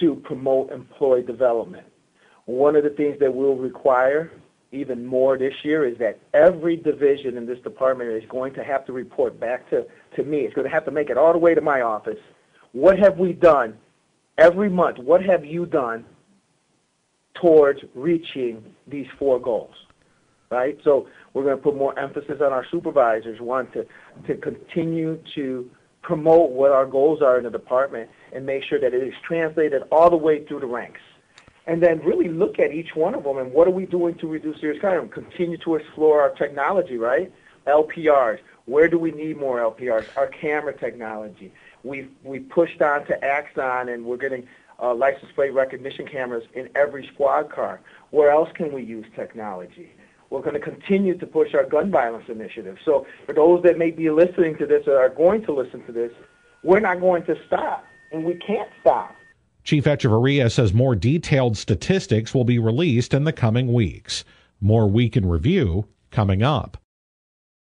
to 0.00 0.16
promote 0.16 0.72
employee 0.72 1.22
development. 1.22 1.86
One 2.46 2.74
of 2.74 2.82
the 2.82 2.90
things 2.90 3.18
that 3.20 3.32
we'll 3.32 3.54
require 3.54 4.32
even 4.72 5.06
more 5.06 5.38
this 5.38 5.54
year 5.62 5.86
is 5.86 5.96
that 5.98 6.18
every 6.34 6.76
division 6.76 7.36
in 7.36 7.46
this 7.46 7.60
department 7.60 8.10
is 8.10 8.28
going 8.28 8.52
to 8.54 8.64
have 8.64 8.84
to 8.86 8.92
report 8.92 9.38
back 9.38 9.70
to, 9.70 9.86
to 10.16 10.24
me. 10.24 10.38
It's 10.38 10.54
going 10.54 10.66
to 10.66 10.74
have 10.74 10.84
to 10.86 10.90
make 10.90 11.08
it 11.08 11.16
all 11.16 11.32
the 11.32 11.38
way 11.38 11.54
to 11.54 11.60
my 11.60 11.82
office 11.82 12.18
what 12.76 12.98
have 12.98 13.18
we 13.18 13.32
done 13.32 13.78
every 14.36 14.68
month? 14.68 14.98
What 14.98 15.22
have 15.22 15.46
you 15.46 15.64
done 15.64 16.04
towards 17.40 17.80
reaching 17.94 18.62
these 18.86 19.06
four 19.18 19.40
goals? 19.40 19.74
Right? 20.50 20.78
So 20.84 21.08
we're 21.32 21.44
going 21.44 21.56
to 21.56 21.62
put 21.62 21.74
more 21.74 21.98
emphasis 21.98 22.42
on 22.42 22.52
our 22.52 22.66
supervisors, 22.70 23.40
one, 23.40 23.70
to, 23.72 23.86
to 24.26 24.34
continue 24.36 25.18
to 25.36 25.70
promote 26.06 26.52
what 26.52 26.70
our 26.70 26.86
goals 26.86 27.20
are 27.20 27.36
in 27.36 27.42
the 27.42 27.50
department 27.50 28.08
and 28.32 28.46
make 28.46 28.62
sure 28.62 28.78
that 28.78 28.94
it 28.94 29.02
is 29.02 29.12
translated 29.26 29.82
all 29.90 30.08
the 30.08 30.16
way 30.16 30.44
through 30.44 30.60
the 30.60 30.66
ranks. 30.66 31.00
And 31.66 31.82
then 31.82 31.98
really 31.98 32.28
look 32.28 32.60
at 32.60 32.72
each 32.72 32.94
one 32.94 33.16
of 33.16 33.24
them 33.24 33.38
and 33.38 33.52
what 33.52 33.66
are 33.66 33.72
we 33.72 33.86
doing 33.86 34.14
to 34.18 34.28
reduce 34.28 34.60
serious 34.60 34.80
crime? 34.80 35.08
Continue 35.08 35.58
to 35.58 35.74
explore 35.74 36.22
our 36.22 36.30
technology, 36.30 36.96
right? 36.96 37.32
LPRs. 37.66 38.38
Where 38.66 38.86
do 38.86 39.00
we 39.00 39.10
need 39.10 39.36
more 39.36 39.58
LPRs? 39.58 40.06
Our 40.16 40.28
camera 40.28 40.78
technology. 40.78 41.52
We've 41.82 42.08
we 42.22 42.38
pushed 42.38 42.80
on 42.80 43.04
to 43.06 43.24
Axon, 43.24 43.88
and 43.88 44.04
we're 44.04 44.16
getting 44.16 44.46
uh, 44.80 44.94
license 44.94 45.32
plate 45.34 45.54
recognition 45.54 46.06
cameras 46.06 46.44
in 46.54 46.68
every 46.76 47.08
squad 47.12 47.50
car. 47.50 47.80
Where 48.10 48.30
else 48.30 48.48
can 48.54 48.72
we 48.72 48.82
use 48.82 49.06
technology? 49.16 49.90
We're 50.30 50.42
going 50.42 50.54
to 50.54 50.60
continue 50.60 51.16
to 51.18 51.26
push 51.26 51.54
our 51.54 51.64
gun 51.64 51.90
violence 51.90 52.24
initiative. 52.28 52.76
So 52.84 53.06
for 53.26 53.32
those 53.32 53.62
that 53.62 53.78
may 53.78 53.90
be 53.90 54.10
listening 54.10 54.56
to 54.58 54.66
this 54.66 54.82
or 54.86 54.98
are 54.98 55.08
going 55.08 55.44
to 55.46 55.52
listen 55.52 55.84
to 55.86 55.92
this, 55.92 56.12
we're 56.62 56.80
not 56.80 57.00
going 57.00 57.24
to 57.26 57.36
stop, 57.46 57.84
and 58.12 58.24
we 58.24 58.34
can't 58.34 58.68
stop. 58.80 59.14
Chief 59.62 59.84
Echevarria 59.84 60.50
says 60.50 60.72
more 60.72 60.94
detailed 60.94 61.56
statistics 61.56 62.34
will 62.34 62.44
be 62.44 62.58
released 62.58 63.14
in 63.14 63.24
the 63.24 63.32
coming 63.32 63.72
weeks. 63.72 64.24
More 64.60 64.88
Week 64.88 65.16
in 65.16 65.28
Review 65.28 65.86
coming 66.10 66.42
up. 66.42 66.76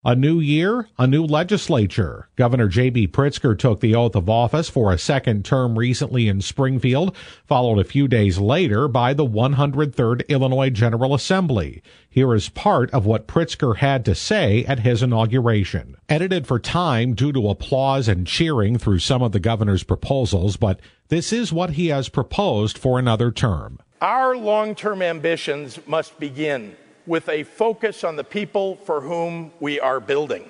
A 0.08 0.16
new 0.16 0.40
year, 0.40 0.88
a 1.00 1.08
new 1.08 1.26
legislature. 1.26 2.30
Governor 2.36 2.68
J.B. 2.68 3.08
Pritzker 3.08 3.58
took 3.58 3.80
the 3.80 3.96
oath 3.96 4.16
of 4.16 4.30
office 4.30 4.70
for 4.70 4.94
a 4.94 5.00
second 5.00 5.46
term 5.46 5.80
recently 5.80 6.28
in 6.28 6.42
Springfield, 6.42 7.18
followed 7.48 7.80
a 7.80 7.84
few 7.84 8.08
days 8.08 8.38
later 8.38 8.88
by 8.88 9.16
the 9.16 9.26
103rd 9.26 10.28
Illinois 10.28 10.70
General 10.70 11.16
Assembly. 11.16 11.82
Here 12.08 12.36
is 12.36 12.50
part 12.50 12.92
of 12.92 13.08
what 13.08 13.26
Pritzker 13.28 13.78
had 13.78 14.06
to 14.06 14.14
say 14.14 14.64
at 14.66 14.82
his 14.82 15.02
inauguration. 15.02 15.98
Edited 16.08 16.46
for 16.46 16.60
time 16.60 17.16
due 17.16 17.32
to 17.32 17.50
applause 17.50 18.08
and 18.08 18.28
cheering 18.28 18.78
through 18.78 19.00
some 19.00 19.24
of 19.24 19.32
the 19.32 19.40
governor's 19.40 19.82
proposals, 19.82 20.56
but 20.56 20.80
this 21.08 21.34
is 21.34 21.52
what 21.52 21.72
he 21.72 21.88
has 21.88 22.10
proposed 22.10 22.78
for 22.78 23.00
another 23.00 23.32
term. 23.32 23.80
Our 24.04 24.38
long 24.38 24.76
term 24.76 25.02
ambitions 25.02 25.80
must 25.88 26.20
begin 26.20 26.76
with 27.08 27.30
a 27.30 27.44
focus 27.44 28.04
on 28.04 28.16
the 28.16 28.24
people 28.24 28.76
for 28.78 29.02
whom 29.02 29.52
we 29.60 29.80
are 29.80 30.00
building. 30.00 30.50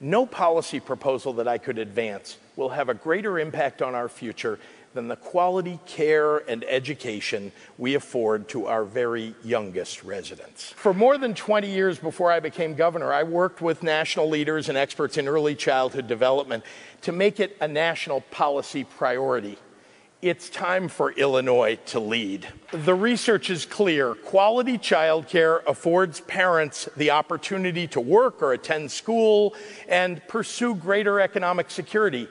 No 0.00 0.26
policy 0.26 0.80
proposal 0.80 1.32
that 1.34 1.48
I 1.48 1.58
could 1.58 1.78
advance 1.78 2.36
will 2.56 2.70
have 2.70 2.88
a 2.88 2.94
greater 2.94 3.38
impact 3.38 3.82
on 3.82 3.94
our 3.94 4.08
future 4.08 4.58
than 4.94 5.08
the 5.08 5.16
quality 5.16 5.78
care 5.86 6.38
and 6.48 6.64
education 6.64 7.52
we 7.78 7.94
afford 7.94 8.48
to 8.48 8.66
our 8.66 8.84
very 8.84 9.34
youngest 9.42 10.04
residents. 10.04 10.70
For 10.70 10.94
more 10.94 11.18
than 11.18 11.34
20 11.34 11.68
years 11.68 11.98
before 11.98 12.30
I 12.30 12.40
became 12.40 12.74
governor, 12.74 13.12
I 13.12 13.24
worked 13.24 13.60
with 13.60 13.82
national 13.82 14.28
leaders 14.28 14.68
and 14.68 14.78
experts 14.78 15.18
in 15.18 15.26
early 15.26 15.56
childhood 15.56 16.06
development 16.06 16.64
to 17.02 17.12
make 17.12 17.40
it 17.40 17.56
a 17.60 17.68
national 17.68 18.20
policy 18.22 18.84
priority 18.84 19.58
it's 20.24 20.48
time 20.48 20.88
for 20.88 21.12
Illinois 21.12 21.78
to 21.84 22.00
lead. 22.00 22.48
The 22.72 22.94
research 22.94 23.50
is 23.50 23.66
clear. 23.66 24.14
Quality 24.14 24.78
childcare 24.78 25.62
affords 25.66 26.22
parents 26.22 26.88
the 26.96 27.10
opportunity 27.10 27.86
to 27.88 28.00
work 28.00 28.40
or 28.42 28.54
attend 28.54 28.90
school 28.90 29.54
and 29.86 30.26
pursue 30.26 30.76
greater 30.76 31.20
economic 31.20 31.70
security. 31.70 32.26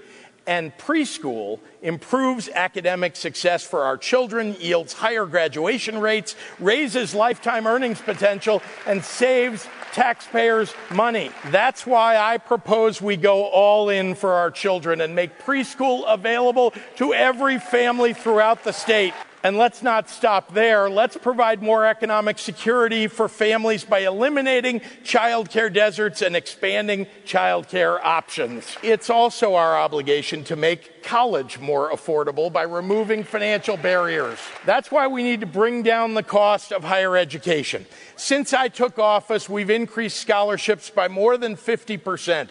And 0.45 0.77
preschool 0.77 1.59
improves 1.81 2.49
academic 2.49 3.15
success 3.15 3.63
for 3.65 3.83
our 3.83 3.97
children, 3.97 4.55
yields 4.59 4.93
higher 4.93 5.25
graduation 5.25 5.99
rates, 5.99 6.35
raises 6.59 7.15
lifetime 7.15 7.65
earnings 7.65 8.01
potential, 8.01 8.61
and 8.85 9.03
saves 9.03 9.67
taxpayers 9.93 10.73
money. 10.91 11.31
That's 11.45 11.85
why 11.85 12.17
I 12.17 12.39
propose 12.39 13.01
we 13.01 13.15
go 13.15 13.45
all 13.45 13.89
in 13.89 14.15
for 14.15 14.33
our 14.33 14.51
children 14.51 14.99
and 15.01 15.15
make 15.15 15.39
preschool 15.39 16.03
available 16.07 16.73
to 16.97 17.13
every 17.13 17.59
family 17.59 18.13
throughout 18.13 18.63
the 18.63 18.73
state. 18.73 19.13
And 19.43 19.57
let's 19.57 19.83
not 19.83 20.09
stop 20.09 20.53
there. 20.53 20.89
Let's 20.89 21.17
provide 21.17 21.61
more 21.61 21.85
economic 21.85 22.39
security 22.39 23.07
for 23.07 23.27
families 23.27 23.83
by 23.83 23.99
eliminating 23.99 24.79
childcare 25.03 25.71
deserts 25.71 26.21
and 26.21 26.33
expanding 26.33 27.07
childcare 27.25 27.99
options. 28.01 28.77
It's 28.81 29.09
also 29.09 29.55
our 29.55 29.77
obligation 29.77 30.45
to 30.45 30.55
make 30.55 31.03
college 31.03 31.59
more 31.59 31.91
affordable 31.91 32.53
by 32.53 32.61
removing 32.61 33.25
financial 33.25 33.75
barriers. 33.75 34.39
That's 34.65 34.89
why 34.89 35.07
we 35.07 35.23
need 35.23 35.41
to 35.41 35.45
bring 35.45 35.83
down 35.83 36.13
the 36.13 36.23
cost 36.23 36.71
of 36.71 36.85
higher 36.85 37.17
education. 37.17 37.85
Since 38.15 38.53
I 38.53 38.69
took 38.69 38.97
office, 38.97 39.49
we've 39.49 39.69
increased 39.69 40.21
scholarships 40.21 40.89
by 40.89 41.09
more 41.09 41.35
than 41.35 41.57
50 41.57 41.97
percent. 41.97 42.49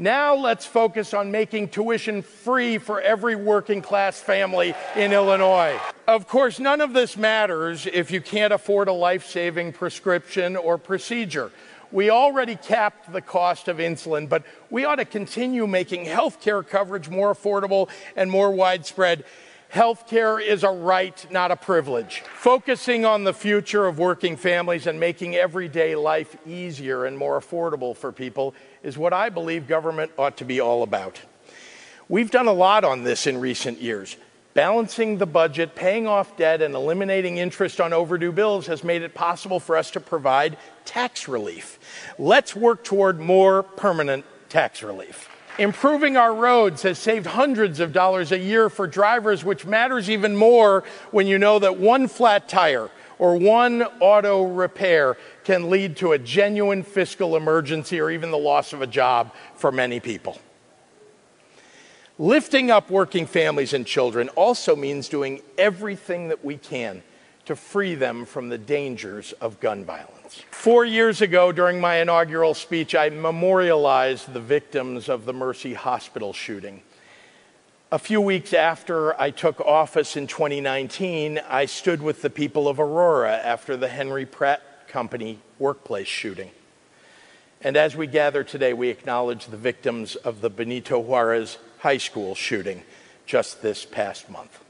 Now 0.00 0.34
let's 0.34 0.64
focus 0.64 1.12
on 1.12 1.30
making 1.30 1.68
tuition 1.68 2.22
free 2.22 2.78
for 2.78 3.02
every 3.02 3.36
working 3.36 3.82
class 3.82 4.18
family 4.18 4.74
in 4.96 5.12
Illinois. 5.12 5.78
Of 6.08 6.26
course, 6.26 6.58
none 6.58 6.80
of 6.80 6.94
this 6.94 7.18
matters 7.18 7.84
if 7.84 8.10
you 8.10 8.22
can't 8.22 8.50
afford 8.50 8.88
a 8.88 8.94
life 8.94 9.26
saving 9.26 9.74
prescription 9.74 10.56
or 10.56 10.78
procedure. 10.78 11.52
We 11.92 12.08
already 12.08 12.56
capped 12.56 13.12
the 13.12 13.20
cost 13.20 13.68
of 13.68 13.76
insulin, 13.76 14.26
but 14.26 14.42
we 14.70 14.86
ought 14.86 14.96
to 14.96 15.04
continue 15.04 15.66
making 15.66 16.06
health 16.06 16.40
care 16.40 16.62
coverage 16.62 17.10
more 17.10 17.34
affordable 17.34 17.90
and 18.16 18.30
more 18.30 18.50
widespread. 18.52 19.24
Healthcare 19.72 20.44
is 20.44 20.64
a 20.64 20.70
right, 20.70 21.24
not 21.30 21.52
a 21.52 21.56
privilege. 21.56 22.24
Focusing 22.34 23.04
on 23.04 23.22
the 23.22 23.32
future 23.32 23.86
of 23.86 24.00
working 24.00 24.36
families 24.36 24.88
and 24.88 24.98
making 24.98 25.36
everyday 25.36 25.94
life 25.94 26.36
easier 26.44 27.04
and 27.04 27.16
more 27.16 27.40
affordable 27.40 27.96
for 27.96 28.10
people 28.10 28.52
is 28.82 28.98
what 28.98 29.12
I 29.12 29.28
believe 29.28 29.68
government 29.68 30.10
ought 30.18 30.38
to 30.38 30.44
be 30.44 30.58
all 30.58 30.82
about. 30.82 31.20
We've 32.08 32.32
done 32.32 32.48
a 32.48 32.52
lot 32.52 32.82
on 32.82 33.04
this 33.04 33.28
in 33.28 33.38
recent 33.38 33.80
years. 33.80 34.16
Balancing 34.54 35.18
the 35.18 35.26
budget, 35.26 35.76
paying 35.76 36.08
off 36.08 36.36
debt, 36.36 36.60
and 36.60 36.74
eliminating 36.74 37.38
interest 37.38 37.80
on 37.80 37.92
overdue 37.92 38.32
bills 38.32 38.66
has 38.66 38.82
made 38.82 39.02
it 39.02 39.14
possible 39.14 39.60
for 39.60 39.76
us 39.76 39.92
to 39.92 40.00
provide 40.00 40.56
tax 40.84 41.28
relief. 41.28 41.78
Let's 42.18 42.56
work 42.56 42.82
toward 42.82 43.20
more 43.20 43.62
permanent 43.62 44.24
tax 44.48 44.82
relief. 44.82 45.29
Improving 45.58 46.16
our 46.16 46.34
roads 46.34 46.82
has 46.82 46.98
saved 46.98 47.26
hundreds 47.26 47.80
of 47.80 47.92
dollars 47.92 48.32
a 48.32 48.38
year 48.38 48.70
for 48.70 48.86
drivers, 48.86 49.44
which 49.44 49.66
matters 49.66 50.08
even 50.08 50.36
more 50.36 50.84
when 51.10 51.26
you 51.26 51.38
know 51.38 51.58
that 51.58 51.78
one 51.78 52.08
flat 52.08 52.48
tire 52.48 52.90
or 53.18 53.36
one 53.36 53.82
auto 54.00 54.44
repair 54.44 55.16
can 55.44 55.68
lead 55.68 55.96
to 55.98 56.12
a 56.12 56.18
genuine 56.18 56.82
fiscal 56.82 57.36
emergency 57.36 58.00
or 58.00 58.10
even 58.10 58.30
the 58.30 58.38
loss 58.38 58.72
of 58.72 58.80
a 58.80 58.86
job 58.86 59.34
for 59.54 59.70
many 59.70 60.00
people. 60.00 60.38
Lifting 62.18 62.70
up 62.70 62.90
working 62.90 63.26
families 63.26 63.72
and 63.72 63.86
children 63.86 64.28
also 64.30 64.74
means 64.76 65.08
doing 65.08 65.42
everything 65.58 66.28
that 66.28 66.44
we 66.44 66.56
can 66.56 67.02
to 67.50 67.56
free 67.56 67.96
them 67.96 68.24
from 68.24 68.48
the 68.48 68.56
dangers 68.56 69.32
of 69.40 69.58
gun 69.58 69.84
violence. 69.84 70.44
Four 70.52 70.84
years 70.84 71.20
ago, 71.20 71.50
during 71.50 71.80
my 71.80 71.96
inaugural 71.96 72.54
speech, 72.54 72.94
I 72.94 73.08
memorialized 73.08 74.32
the 74.32 74.38
victims 74.38 75.08
of 75.08 75.24
the 75.24 75.32
Mercy 75.32 75.74
Hospital 75.74 76.32
shooting. 76.32 76.80
A 77.90 77.98
few 77.98 78.20
weeks 78.20 78.54
after 78.54 79.20
I 79.20 79.32
took 79.32 79.60
office 79.62 80.16
in 80.16 80.28
2019, 80.28 81.40
I 81.48 81.66
stood 81.66 82.00
with 82.00 82.22
the 82.22 82.30
people 82.30 82.68
of 82.68 82.78
Aurora 82.78 83.36
after 83.38 83.76
the 83.76 83.88
Henry 83.88 84.26
Pratt 84.26 84.62
Company 84.86 85.40
workplace 85.58 86.06
shooting. 86.06 86.52
And 87.62 87.76
as 87.76 87.96
we 87.96 88.06
gather 88.06 88.44
today, 88.44 88.74
we 88.74 88.90
acknowledge 88.90 89.46
the 89.46 89.56
victims 89.56 90.14
of 90.14 90.40
the 90.40 90.50
Benito 90.50 91.00
Juarez 91.00 91.58
High 91.80 91.98
School 91.98 92.36
shooting 92.36 92.84
just 93.26 93.60
this 93.60 93.84
past 93.84 94.30
month. 94.30 94.60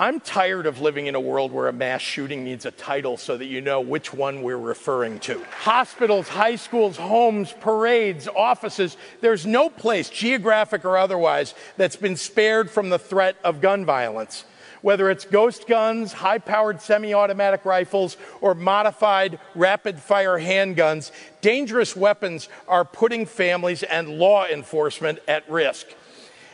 I'm 0.00 0.18
tired 0.18 0.64
of 0.64 0.80
living 0.80 1.08
in 1.08 1.14
a 1.14 1.20
world 1.20 1.52
where 1.52 1.68
a 1.68 1.74
mass 1.74 2.00
shooting 2.00 2.42
needs 2.42 2.64
a 2.64 2.70
title 2.70 3.18
so 3.18 3.36
that 3.36 3.44
you 3.44 3.60
know 3.60 3.82
which 3.82 4.14
one 4.14 4.40
we're 4.40 4.56
referring 4.56 5.20
to. 5.20 5.44
Hospitals, 5.44 6.26
high 6.26 6.56
schools, 6.56 6.96
homes, 6.96 7.52
parades, 7.60 8.26
offices, 8.26 8.96
there's 9.20 9.44
no 9.44 9.68
place, 9.68 10.08
geographic 10.08 10.86
or 10.86 10.96
otherwise, 10.96 11.52
that's 11.76 11.96
been 11.96 12.16
spared 12.16 12.70
from 12.70 12.88
the 12.88 12.98
threat 12.98 13.36
of 13.44 13.60
gun 13.60 13.84
violence. 13.84 14.46
Whether 14.80 15.10
it's 15.10 15.26
ghost 15.26 15.66
guns, 15.66 16.14
high 16.14 16.38
powered 16.38 16.80
semi 16.80 17.12
automatic 17.12 17.66
rifles, 17.66 18.16
or 18.40 18.54
modified 18.54 19.38
rapid 19.54 20.00
fire 20.00 20.40
handguns, 20.40 21.10
dangerous 21.42 21.94
weapons 21.94 22.48
are 22.66 22.86
putting 22.86 23.26
families 23.26 23.82
and 23.82 24.08
law 24.08 24.46
enforcement 24.46 25.18
at 25.28 25.46
risk. 25.50 25.88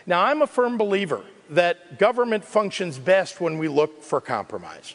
Now, 0.05 0.25
I'm 0.25 0.43
a 0.43 0.49
firm 0.49 0.77
believer 0.77 1.23
that 1.51 1.99
government 1.99 2.45
functions 2.45 2.99
best 2.99 3.41
when 3.41 3.59
we 3.59 3.69
look 3.69 4.03
for 4.03 4.21
compromise. 4.21 4.95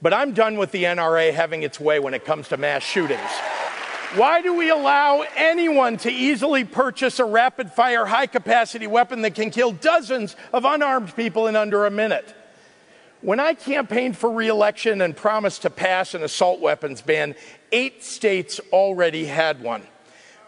But 0.00 0.12
I'm 0.12 0.32
done 0.32 0.58
with 0.58 0.70
the 0.72 0.84
NRA 0.84 1.32
having 1.32 1.62
its 1.62 1.80
way 1.80 1.98
when 1.98 2.14
it 2.14 2.24
comes 2.24 2.48
to 2.48 2.56
mass 2.56 2.82
shootings. 2.82 3.20
Why 4.16 4.42
do 4.42 4.54
we 4.54 4.70
allow 4.70 5.24
anyone 5.34 5.96
to 5.98 6.10
easily 6.10 6.64
purchase 6.64 7.18
a 7.18 7.24
rapid 7.24 7.72
fire, 7.72 8.06
high 8.06 8.26
capacity 8.26 8.86
weapon 8.86 9.22
that 9.22 9.34
can 9.34 9.50
kill 9.50 9.72
dozens 9.72 10.36
of 10.52 10.64
unarmed 10.64 11.16
people 11.16 11.48
in 11.48 11.56
under 11.56 11.84
a 11.84 11.90
minute? 11.90 12.34
When 13.22 13.40
I 13.40 13.54
campaigned 13.54 14.16
for 14.16 14.30
reelection 14.30 15.00
and 15.00 15.16
promised 15.16 15.62
to 15.62 15.70
pass 15.70 16.14
an 16.14 16.22
assault 16.22 16.60
weapons 16.60 17.00
ban, 17.00 17.34
eight 17.72 18.04
states 18.04 18.60
already 18.70 19.24
had 19.24 19.62
one. 19.62 19.82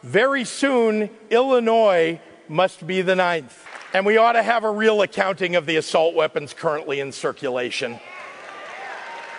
Very 0.03 0.45
soon, 0.45 1.11
Illinois 1.31 2.21
must 2.49 2.87
be 2.87 3.03
the 3.03 3.17
ninth. 3.17 3.67
And 3.93 4.05
we 4.05 4.17
ought 4.17 4.33
to 4.33 4.43
have 4.43 4.65
a 4.65 4.71
real 4.71 5.03
accounting 5.03 5.57
of 5.57 5.67
the 5.67 5.77
assault 5.77 6.15
weapons 6.15 6.53
currently 6.53 7.01
in 7.01 7.13
circulation. 7.13 7.99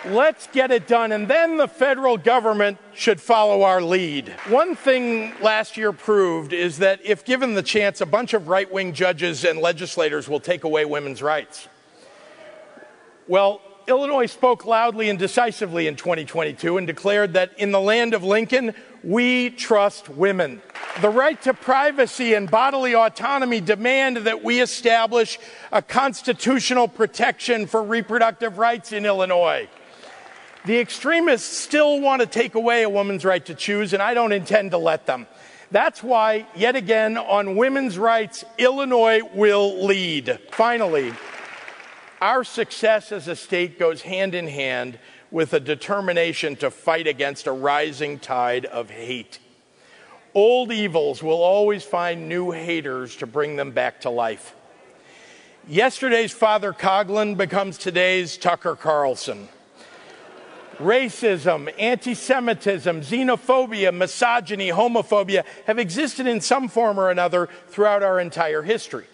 Let's 0.04 0.46
get 0.46 0.70
it 0.70 0.86
done, 0.86 1.10
and 1.10 1.26
then 1.26 1.56
the 1.56 1.66
federal 1.66 2.16
government 2.16 2.78
should 2.94 3.20
follow 3.20 3.62
our 3.62 3.82
lead. 3.82 4.28
One 4.48 4.76
thing 4.76 5.34
last 5.42 5.76
year 5.76 5.92
proved 5.92 6.52
is 6.52 6.78
that 6.78 7.00
if 7.04 7.24
given 7.24 7.54
the 7.54 7.62
chance, 7.62 8.00
a 8.00 8.06
bunch 8.06 8.32
of 8.32 8.48
right 8.48 8.70
wing 8.72 8.92
judges 8.92 9.44
and 9.44 9.58
legislators 9.58 10.28
will 10.28 10.40
take 10.40 10.62
away 10.62 10.84
women's 10.84 11.20
rights. 11.20 11.66
Well, 13.26 13.60
Illinois 13.88 14.26
spoke 14.26 14.64
loudly 14.64 15.10
and 15.10 15.18
decisively 15.18 15.86
in 15.86 15.96
2022 15.96 16.78
and 16.78 16.86
declared 16.86 17.32
that 17.32 17.58
in 17.58 17.72
the 17.72 17.80
land 17.80 18.14
of 18.14 18.22
Lincoln, 18.22 18.74
we 19.02 19.50
trust 19.50 20.08
women. 20.08 20.60
The 21.00 21.10
right 21.10 21.40
to 21.42 21.54
privacy 21.54 22.34
and 22.34 22.50
bodily 22.50 22.94
autonomy 22.94 23.60
demand 23.60 24.18
that 24.18 24.42
we 24.42 24.60
establish 24.60 25.38
a 25.70 25.80
constitutional 25.80 26.88
protection 26.88 27.66
for 27.66 27.82
reproductive 27.82 28.58
rights 28.58 28.92
in 28.92 29.06
Illinois. 29.06 29.68
The 30.64 30.78
extremists 30.78 31.56
still 31.56 32.00
want 32.00 32.20
to 32.20 32.26
take 32.26 32.54
away 32.54 32.82
a 32.82 32.90
woman's 32.90 33.24
right 33.24 33.44
to 33.46 33.54
choose, 33.54 33.92
and 33.92 34.02
I 34.02 34.14
don't 34.14 34.32
intend 34.32 34.72
to 34.72 34.78
let 34.78 35.06
them. 35.06 35.26
That's 35.70 36.02
why, 36.02 36.46
yet 36.56 36.76
again, 36.76 37.16
on 37.16 37.56
women's 37.56 37.98
rights, 37.98 38.44
Illinois 38.56 39.20
will 39.34 39.84
lead. 39.86 40.40
Finally, 40.50 41.12
our 42.20 42.42
success 42.42 43.12
as 43.12 43.28
a 43.28 43.36
state 43.36 43.78
goes 43.78 44.02
hand 44.02 44.34
in 44.34 44.48
hand 44.48 44.98
with 45.30 45.52
a 45.52 45.60
determination 45.60 46.56
to 46.56 46.70
fight 46.70 47.06
against 47.06 47.46
a 47.46 47.52
rising 47.52 48.18
tide 48.18 48.64
of 48.64 48.90
hate. 48.90 49.38
Old 50.34 50.72
evils 50.72 51.22
will 51.22 51.42
always 51.42 51.84
find 51.84 52.28
new 52.28 52.50
haters 52.50 53.16
to 53.16 53.26
bring 53.26 53.56
them 53.56 53.72
back 53.72 54.02
to 54.02 54.10
life. 54.10 54.54
Yesterday's 55.66 56.32
Father 56.32 56.72
Coughlin 56.72 57.36
becomes 57.36 57.76
today's 57.76 58.36
Tucker 58.38 58.74
Carlson. 58.74 59.48
Racism, 60.78 61.72
anti 61.78 62.14
Semitism, 62.14 63.00
xenophobia, 63.00 63.92
misogyny, 63.92 64.68
homophobia 64.68 65.44
have 65.66 65.78
existed 65.78 66.26
in 66.26 66.40
some 66.40 66.68
form 66.68 67.00
or 67.00 67.10
another 67.10 67.48
throughout 67.66 68.02
our 68.02 68.20
entire 68.20 68.62
history. 68.62 69.06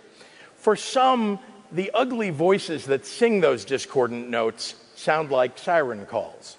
For 0.57 0.77
some, 0.77 1.39
the 1.73 1.91
ugly 1.95 2.31
voices 2.31 2.85
that 2.85 3.07
sing 3.07 3.41
those 3.41 3.65
discordant 3.65 4.29
notes 4.29 4.75
sound 5.05 5.31
like 5.31 5.59
siren 5.59 6.07
calls. 6.07 6.57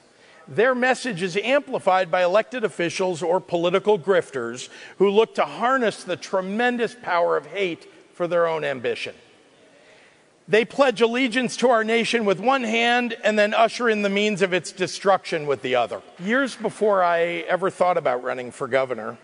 Their 0.47 0.75
message 0.75 1.23
is 1.23 1.35
amplified 1.37 2.11
by 2.11 2.23
elected 2.23 2.63
officials 2.63 3.23
or 3.23 3.39
political 3.39 3.97
grifters 3.97 4.69
who 4.99 5.09
look 5.09 5.33
to 5.35 5.45
harness 5.45 6.03
the 6.03 6.15
tremendous 6.15 6.95
power 7.01 7.35
of 7.35 7.47
hate 7.47 7.91
for 8.13 8.27
their 8.27 8.47
own 8.47 8.63
ambition. 8.63 9.15
They 10.47 10.63
pledge 10.63 11.01
allegiance 11.01 11.57
to 11.57 11.69
our 11.69 11.83
nation 11.83 12.23
with 12.23 12.39
one 12.39 12.63
hand 12.63 13.17
and 13.23 13.37
then 13.37 13.55
usher 13.55 13.89
in 13.89 14.03
the 14.03 14.09
means 14.09 14.43
of 14.43 14.53
its 14.53 14.71
destruction 14.71 15.47
with 15.47 15.63
the 15.63 15.73
other. 15.75 16.03
Years 16.23 16.55
before 16.55 17.03
I 17.03 17.43
ever 17.49 17.71
thought 17.71 17.97
about 17.97 18.23
running 18.23 18.51
for 18.51 18.67
governor, 18.67 19.17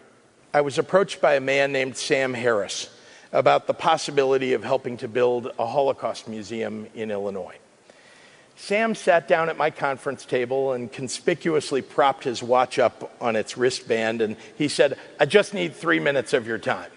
I 0.52 0.62
was 0.62 0.80
approached 0.80 1.22
by 1.22 1.36
a 1.36 1.40
man 1.40 1.72
named 1.72 1.96
Sam 1.96 2.34
Harris 2.34 2.90
about 3.32 3.68
the 3.68 3.76
possibility 3.76 4.54
of 4.54 4.64
helping 4.64 4.98
to 4.98 5.08
build 5.08 5.52
a 5.60 5.68
Holocaust 5.68 6.28
museum 6.28 6.88
in 6.96 7.12
Illinois. 7.12 7.61
Sam 8.62 8.94
sat 8.94 9.28
down 9.28 9.50
at 9.50 9.58
my 9.58 9.72
conference 9.72 10.24
table 10.24 10.74
and 10.74 10.92
conspicuously 10.92 11.82
propped 11.82 12.26
his 12.26 12.44
watch 12.44 12.78
up 12.78 13.12
on 13.20 13.36
its 13.36 13.58
wristband, 13.58 14.22
and 14.22 14.36
he 14.56 14.68
said, 14.68 15.00
I 15.20 15.26
just 15.26 15.56
need 15.56 15.74
three 15.74 16.00
minutes 16.00 16.32
of 16.32 16.46
your 16.46 16.60
time. 16.60 16.92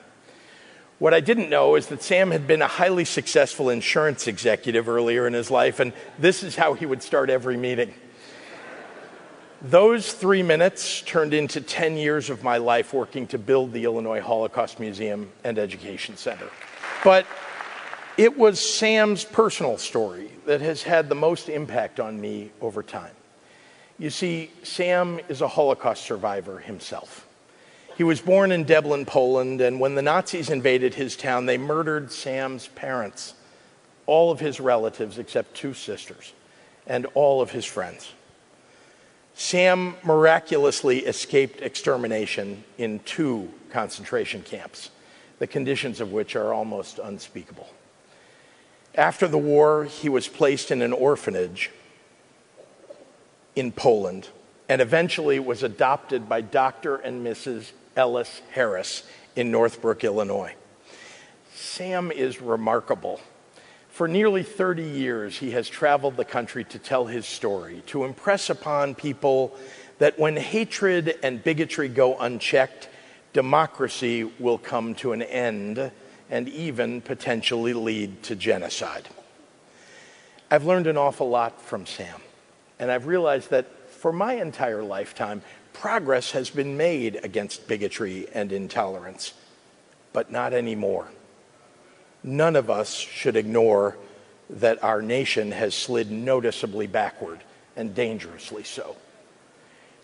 What 0.98 1.14
I 1.14 1.20
didn't 1.20 1.48
know 1.48 1.76
is 1.76 1.86
that 1.86 2.02
Sam 2.02 2.32
had 2.32 2.46
been 2.46 2.60
a 2.60 2.66
highly 2.66 3.06
successful 3.06 3.70
insurance 3.70 4.26
executive 4.26 4.90
earlier 4.90 5.26
in 5.26 5.32
his 5.32 5.50
life, 5.50 5.80
and 5.80 5.94
this 6.18 6.42
is 6.42 6.54
how 6.54 6.74
he 6.74 6.84
would 6.84 7.02
start 7.02 7.30
every 7.30 7.56
meeting. 7.56 7.94
Those 9.62 10.12
three 10.12 10.42
minutes 10.42 11.00
turned 11.00 11.32
into 11.32 11.62
10 11.62 11.96
years 11.96 12.28
of 12.28 12.42
my 12.42 12.58
life 12.58 12.92
working 12.92 13.26
to 13.28 13.38
build 13.38 13.72
the 13.72 13.84
Illinois 13.84 14.20
Holocaust 14.20 14.80
Museum 14.80 15.32
and 15.44 15.58
Education 15.58 16.18
Center. 16.18 16.50
But 17.02 17.26
it 18.16 18.38
was 18.38 18.60
Sam's 18.60 19.24
personal 19.24 19.78
story 19.78 20.30
that 20.46 20.60
has 20.60 20.82
had 20.82 21.08
the 21.08 21.14
most 21.14 21.48
impact 21.48 21.98
on 21.98 22.20
me 22.20 22.50
over 22.60 22.82
time. 22.82 23.14
You 23.98 24.10
see, 24.10 24.50
Sam 24.62 25.20
is 25.28 25.40
a 25.40 25.48
Holocaust 25.48 26.04
survivor 26.04 26.58
himself. 26.58 27.26
He 27.96 28.04
was 28.04 28.20
born 28.20 28.50
in 28.50 28.64
Deblin, 28.64 29.06
Poland, 29.06 29.60
and 29.60 29.78
when 29.78 29.94
the 29.94 30.02
Nazis 30.02 30.50
invaded 30.50 30.94
his 30.94 31.16
town, 31.16 31.46
they 31.46 31.58
murdered 31.58 32.10
Sam's 32.10 32.68
parents, 32.68 33.34
all 34.06 34.32
of 34.32 34.40
his 34.40 34.58
relatives 34.58 35.18
except 35.18 35.54
two 35.54 35.74
sisters, 35.74 36.32
and 36.86 37.06
all 37.14 37.40
of 37.40 37.52
his 37.52 37.64
friends. 37.64 38.12
Sam 39.34 39.96
miraculously 40.04 41.00
escaped 41.00 41.60
extermination 41.60 42.64
in 42.78 43.00
two 43.00 43.48
concentration 43.70 44.42
camps, 44.42 44.90
the 45.38 45.46
conditions 45.46 46.00
of 46.00 46.12
which 46.12 46.36
are 46.36 46.52
almost 46.52 46.98
unspeakable. 46.98 47.68
After 48.96 49.26
the 49.26 49.38
war, 49.38 49.84
he 49.84 50.08
was 50.08 50.28
placed 50.28 50.70
in 50.70 50.80
an 50.80 50.92
orphanage 50.92 51.70
in 53.56 53.72
Poland 53.72 54.28
and 54.68 54.80
eventually 54.80 55.38
was 55.38 55.62
adopted 55.62 56.28
by 56.28 56.40
Dr. 56.40 56.96
and 56.96 57.26
Mrs. 57.26 57.72
Ellis 57.96 58.40
Harris 58.52 59.02
in 59.34 59.50
Northbrook, 59.50 60.04
Illinois. 60.04 60.54
Sam 61.54 62.12
is 62.12 62.40
remarkable. 62.40 63.20
For 63.88 64.08
nearly 64.08 64.42
30 64.42 64.82
years, 64.82 65.38
he 65.38 65.50
has 65.52 65.68
traveled 65.68 66.16
the 66.16 66.24
country 66.24 66.64
to 66.64 66.78
tell 66.78 67.06
his 67.06 67.26
story, 67.26 67.82
to 67.86 68.04
impress 68.04 68.48
upon 68.48 68.94
people 68.94 69.56
that 69.98 70.18
when 70.18 70.36
hatred 70.36 71.18
and 71.22 71.42
bigotry 71.42 71.88
go 71.88 72.18
unchecked, 72.18 72.88
democracy 73.32 74.24
will 74.38 74.58
come 74.58 74.94
to 74.96 75.12
an 75.12 75.22
end 75.22 75.92
and 76.30 76.48
even 76.48 77.00
potentially 77.00 77.74
lead 77.74 78.22
to 78.24 78.36
genocide. 78.36 79.08
I've 80.50 80.64
learned 80.64 80.86
an 80.86 80.96
awful 80.96 81.28
lot 81.28 81.60
from 81.60 81.86
Sam, 81.86 82.20
and 82.78 82.90
I've 82.90 83.06
realized 83.06 83.50
that 83.50 83.66
for 83.90 84.12
my 84.12 84.34
entire 84.34 84.82
lifetime, 84.82 85.42
progress 85.72 86.32
has 86.32 86.50
been 86.50 86.76
made 86.76 87.18
against 87.22 87.66
bigotry 87.66 88.26
and 88.34 88.52
intolerance, 88.52 89.34
but 90.12 90.30
not 90.30 90.52
anymore. 90.52 91.08
None 92.22 92.56
of 92.56 92.70
us 92.70 92.94
should 92.94 93.36
ignore 93.36 93.96
that 94.50 94.82
our 94.84 95.02
nation 95.02 95.52
has 95.52 95.74
slid 95.74 96.10
noticeably 96.10 96.86
backward 96.86 97.40
and 97.76 97.94
dangerously 97.94 98.62
so. 98.62 98.96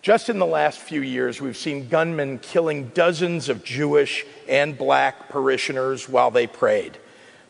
Just 0.03 0.31
in 0.31 0.39
the 0.39 0.47
last 0.47 0.79
few 0.79 1.03
years, 1.03 1.43
we've 1.43 1.57
seen 1.57 1.89
gunmen 1.89 2.39
killing 2.39 2.89
dozens 2.89 3.51
of 3.51 3.63
Jewish 3.63 4.25
and 4.49 4.77
black 4.77 5.29
parishioners 5.29 6.09
while 6.09 6.31
they 6.31 6.47
prayed, 6.47 6.97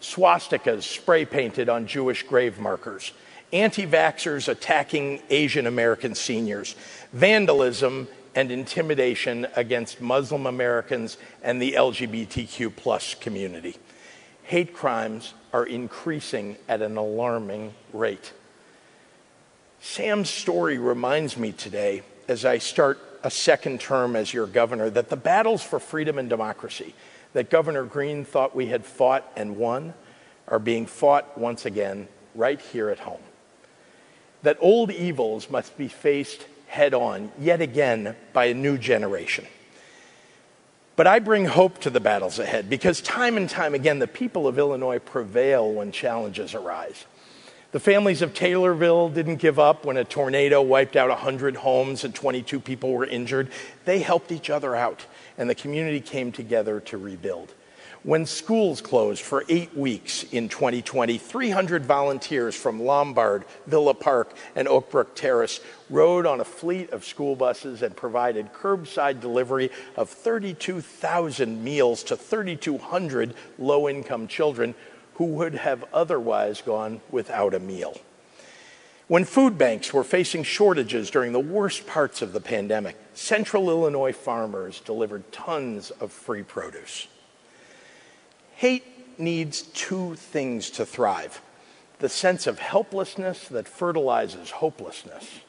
swastikas 0.00 0.82
spray 0.82 1.24
painted 1.24 1.68
on 1.68 1.86
Jewish 1.86 2.24
grave 2.24 2.58
markers, 2.58 3.12
anti 3.52 3.86
vaxxers 3.86 4.48
attacking 4.48 5.22
Asian 5.30 5.68
American 5.68 6.16
seniors, 6.16 6.74
vandalism 7.12 8.08
and 8.34 8.50
intimidation 8.50 9.46
against 9.54 10.00
Muslim 10.00 10.46
Americans 10.46 11.18
and 11.44 11.62
the 11.62 11.72
LGBTQ 11.72 13.20
community. 13.20 13.76
Hate 14.42 14.74
crimes 14.74 15.34
are 15.52 15.66
increasing 15.66 16.56
at 16.68 16.82
an 16.82 16.96
alarming 16.96 17.74
rate. 17.92 18.32
Sam's 19.80 20.28
story 20.28 20.78
reminds 20.78 21.36
me 21.36 21.52
today, 21.52 22.02
as 22.30 22.44
I 22.44 22.58
start 22.58 23.00
a 23.24 23.30
second 23.30 23.80
term 23.80 24.14
as 24.14 24.32
your 24.32 24.46
governor, 24.46 24.88
that 24.88 25.08
the 25.08 25.16
battles 25.16 25.64
for 25.64 25.80
freedom 25.80 26.16
and 26.16 26.30
democracy 26.30 26.94
that 27.32 27.50
Governor 27.50 27.84
Green 27.84 28.24
thought 28.24 28.54
we 28.54 28.66
had 28.66 28.84
fought 28.84 29.30
and 29.36 29.56
won 29.56 29.94
are 30.46 30.60
being 30.60 30.86
fought 30.86 31.36
once 31.36 31.66
again 31.66 32.06
right 32.36 32.60
here 32.60 32.88
at 32.88 33.00
home. 33.00 33.20
That 34.42 34.58
old 34.60 34.92
evils 34.92 35.50
must 35.50 35.76
be 35.76 35.88
faced 35.88 36.46
head 36.68 36.94
on 36.94 37.32
yet 37.38 37.60
again 37.60 38.14
by 38.32 38.46
a 38.46 38.54
new 38.54 38.78
generation. 38.78 39.44
But 40.94 41.08
I 41.08 41.18
bring 41.18 41.46
hope 41.46 41.80
to 41.80 41.90
the 41.90 42.00
battles 42.00 42.38
ahead 42.38 42.70
because 42.70 43.00
time 43.00 43.36
and 43.36 43.50
time 43.50 43.74
again, 43.74 43.98
the 43.98 44.06
people 44.06 44.46
of 44.46 44.56
Illinois 44.56 45.00
prevail 45.00 45.70
when 45.70 45.90
challenges 45.90 46.54
arise. 46.54 47.04
The 47.72 47.78
families 47.78 48.20
of 48.20 48.34
Taylorville 48.34 49.14
didn't 49.14 49.36
give 49.36 49.60
up 49.60 49.84
when 49.84 49.96
a 49.96 50.02
tornado 50.02 50.60
wiped 50.60 50.96
out 50.96 51.08
100 51.08 51.54
homes 51.54 52.02
and 52.02 52.12
22 52.12 52.58
people 52.58 52.92
were 52.92 53.06
injured. 53.06 53.48
They 53.84 54.00
helped 54.00 54.32
each 54.32 54.50
other 54.50 54.74
out, 54.74 55.06
and 55.38 55.48
the 55.48 55.54
community 55.54 56.00
came 56.00 56.32
together 56.32 56.80
to 56.80 56.98
rebuild. 56.98 57.54
When 58.02 58.26
schools 58.26 58.80
closed 58.80 59.22
for 59.22 59.44
eight 59.48 59.76
weeks 59.76 60.24
in 60.32 60.48
2020, 60.48 61.16
300 61.18 61.84
volunteers 61.84 62.56
from 62.56 62.82
Lombard, 62.82 63.44
Villa 63.68 63.94
Park, 63.94 64.32
and 64.56 64.66
Oakbrook 64.66 65.14
Terrace 65.14 65.60
rode 65.90 66.26
on 66.26 66.40
a 66.40 66.44
fleet 66.44 66.90
of 66.90 67.04
school 67.04 67.36
buses 67.36 67.82
and 67.82 67.94
provided 67.94 68.52
curbside 68.52 69.20
delivery 69.20 69.70
of 69.96 70.08
32,000 70.08 71.62
meals 71.62 72.02
to 72.04 72.16
3,200 72.16 73.34
low 73.58 73.88
income 73.88 74.26
children 74.26 74.74
who 75.20 75.26
would 75.26 75.54
have 75.54 75.84
otherwise 75.92 76.62
gone 76.62 76.98
without 77.10 77.52
a 77.52 77.60
meal. 77.60 77.94
When 79.06 79.26
food 79.26 79.58
banks 79.58 79.92
were 79.92 80.02
facing 80.02 80.44
shortages 80.44 81.10
during 81.10 81.32
the 81.32 81.38
worst 81.38 81.86
parts 81.86 82.22
of 82.22 82.32
the 82.32 82.40
pandemic, 82.40 82.96
central 83.12 83.68
Illinois 83.68 84.14
farmers 84.14 84.80
delivered 84.80 85.30
tons 85.30 85.90
of 85.90 86.10
free 86.10 86.42
produce. 86.42 87.06
Hate 88.54 89.18
needs 89.18 89.60
two 89.60 90.14
things 90.14 90.70
to 90.70 90.86
thrive 90.86 91.42
the 91.98 92.08
sense 92.08 92.46
of 92.46 92.58
helplessness 92.58 93.46
that 93.48 93.68
fertilizes 93.68 94.50
hopelessness, 94.50 95.40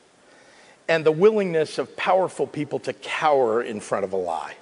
and 0.90 1.06
the 1.06 1.14
willingness 1.14 1.78
of 1.78 1.96
powerful 1.96 2.46
people 2.46 2.80
to 2.80 2.92
cower 2.92 3.64
in 3.64 3.80
front 3.80 4.04
of 4.04 4.12
a 4.12 4.18
lie. 4.18 4.56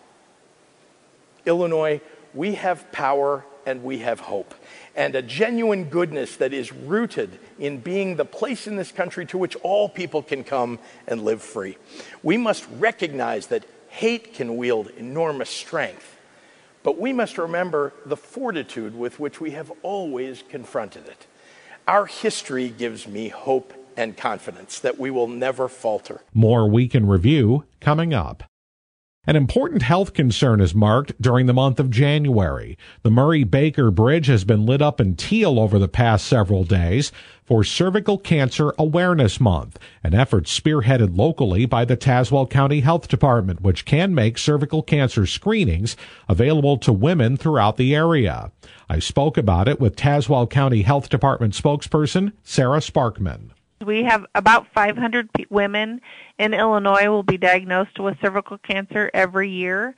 Illinois, 1.48 2.00
we 2.36 2.54
have 2.54 2.91
power 2.91 3.43
and 3.65 3.84
we 3.84 3.98
have 3.98 4.19
hope 4.19 4.54
and 4.99 5.15
a 5.15 5.21
genuine 5.21 5.85
goodness 5.85 6.35
that 6.35 6.51
is 6.51 6.73
rooted 6.73 7.39
in 7.57 7.79
being 7.79 8.17
the 8.17 8.25
place 8.25 8.67
in 8.67 8.75
this 8.75 8.91
country 8.91 9.25
to 9.25 9.38
which 9.38 9.55
all 9.63 9.88
people 9.88 10.21
can 10.21 10.43
come 10.43 10.77
and 11.07 11.23
live 11.23 11.41
free. 11.41 11.77
We 12.21 12.35
must 12.35 12.67
recognize 12.79 13.47
that 13.47 13.63
hate 13.88 14.33
can 14.33 14.57
wield 14.57 14.89
enormous 14.97 15.49
strength, 15.49 16.17
but 16.83 16.99
we 16.99 17.13
must 17.13 17.38
remember 17.38 17.93
the 18.05 18.17
fortitude 18.17 18.93
with 18.93 19.21
which 19.21 19.39
we 19.39 19.51
have 19.51 19.71
always 19.83 20.43
confronted 20.49 21.07
it. 21.07 21.27
Our 21.88 22.05
history 22.05 22.67
gives 22.67 23.07
me 23.07 23.29
hope 23.29 23.73
and 23.95 24.17
confidence 24.17 24.79
that 24.79 24.99
we 24.99 25.12
will 25.12 25.29
never 25.29 25.69
falter. 25.69 26.19
More 26.33 26.69
Week 26.69 26.93
in 26.93 27.07
Review 27.07 27.63
coming 27.79 28.13
up. 28.13 28.48
An 29.29 29.36
important 29.36 29.84
health 29.84 30.15
concern 30.15 30.60
is 30.60 30.73
marked 30.73 31.21
during 31.21 31.45
the 31.45 31.53
month 31.53 31.79
of 31.79 31.91
January. 31.91 32.75
The 33.03 33.12
Murray 33.12 33.43
Baker 33.43 33.91
Bridge 33.91 34.25
has 34.25 34.43
been 34.43 34.65
lit 34.65 34.82
up 34.82 34.99
in 34.99 35.15
teal 35.15 35.60
over 35.60 35.77
the 35.77 35.88
past 35.88 36.25
several 36.25 36.63
days 36.63 37.12
for 37.43 37.63
Cervical 37.63 38.17
Cancer 38.17 38.73
Awareness 38.79 39.39
Month, 39.39 39.77
an 40.03 40.15
effort 40.15 40.45
spearheaded 40.45 41.15
locally 41.15 41.67
by 41.67 41.86
the 41.86 41.95
Tazewell 41.95 42.49
County 42.49 42.79
Health 42.79 43.08
Department, 43.08 43.62
which 43.62 43.86
can 43.86 44.15
make 44.15 44.39
cervical 44.39 44.82
cancer 44.82 45.27
screenings 45.27 45.97
available 46.27 46.77
to 46.77 46.91
women 46.91 47.38
throughout 47.38 47.77
the 47.77 47.93
area. 47.93 48.51
I 48.89 48.97
spoke 48.97 49.38
about 49.38 49.67
it 49.67 49.82
with 49.82 49.95
Tazewell 49.95 50.49
County 50.49 50.82
Health 50.82 51.08
Department 51.08 51.53
spokesperson 51.53 52.32
Sarah 52.43 52.79
Sparkman. 52.79 53.51
We 53.85 54.03
have 54.03 54.25
about 54.35 54.67
500 54.73 55.29
women 55.49 56.01
in 56.37 56.53
Illinois 56.53 57.07
will 57.07 57.23
be 57.23 57.37
diagnosed 57.37 57.99
with 57.99 58.17
cervical 58.21 58.57
cancer 58.57 59.09
every 59.13 59.49
year. 59.49 59.95